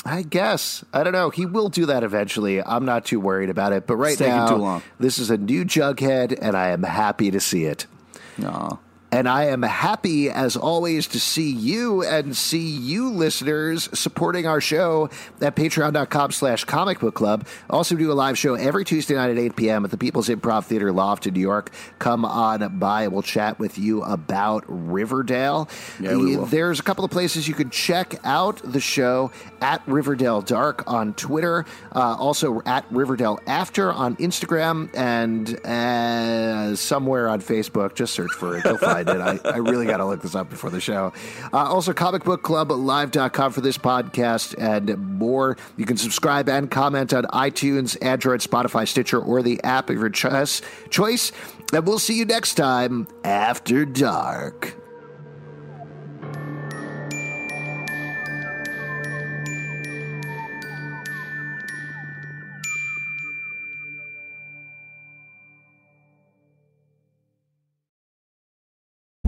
[0.05, 0.85] I guess.
[0.93, 1.31] I don't know.
[1.31, 2.63] He will do that eventually.
[2.63, 3.87] I'm not too worried about it.
[3.87, 7.65] But right It's now this is a new jughead and i am happy to see
[7.65, 7.87] it.
[8.37, 8.79] No.
[9.11, 14.61] And I am happy, as always, to see you and see you listeners supporting our
[14.61, 15.09] show
[15.41, 17.47] at patreon.com slash comic book club.
[17.71, 19.85] Also do a live show every Tuesday night at 8 p.m.
[19.85, 21.71] at the People's Improv Theater Loft in New York.
[21.99, 25.69] Come on by we'll chat with you about Riverdale.
[25.99, 26.45] Yeah.
[26.47, 29.31] There's a couple of places you can check out the show
[29.61, 37.29] at Riverdale Dark on Twitter, uh, also at Riverdale After on Instagram, and uh, somewhere
[37.29, 37.95] on Facebook.
[37.95, 38.65] Just search for it.
[38.65, 39.21] You'll find it.
[39.21, 41.13] I, I really got to look this up before the show.
[41.53, 45.57] Uh, also, comicbookclublive.com for this podcast and more.
[45.77, 50.09] You can subscribe and comment on iTunes, Android, Spotify, Stitcher, or the app of your
[50.11, 51.33] choice.
[51.73, 54.88] And we'll see you next time after dark.